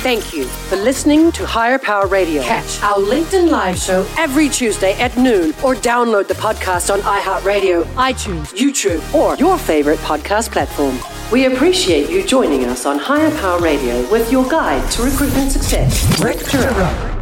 Thank 0.02 0.34
you 0.36 0.46
for 0.46 0.76
listening 0.76 1.32
to 1.32 1.46
Hire 1.48 1.80
Power 1.80 2.06
Radio. 2.06 2.44
Catch 2.44 2.82
our 2.84 2.98
LinkedIn 2.98 3.50
Live 3.50 3.78
show 3.78 4.08
every 4.18 4.50
Tuesday 4.50 4.94
at 5.02 5.18
noon 5.18 5.50
or 5.64 5.74
download 5.76 6.28
the 6.28 6.36
podcast 6.36 6.94
on 6.94 7.00
iHeartRadio, 7.02 7.84
iTunes, 7.96 8.54
YouTube, 8.54 9.02
or 9.16 9.36
your 9.36 9.58
favorite 9.58 10.00
podcast 10.00 10.52
platform. 10.52 11.00
We 11.32 11.48
appreciate 11.48 12.10
you 12.10 12.24
joining 12.24 12.66
us 12.66 12.86
on 12.86 13.00
Hire 13.00 13.32
Power 13.40 13.60
Radio 13.60 14.10
with 14.12 14.32
your 14.32 14.48
guide 14.48 14.90
to 14.92 15.04
recruitment 15.04 15.52
success, 15.52 16.22
Rick 16.24 16.46
Girard. 16.50 17.15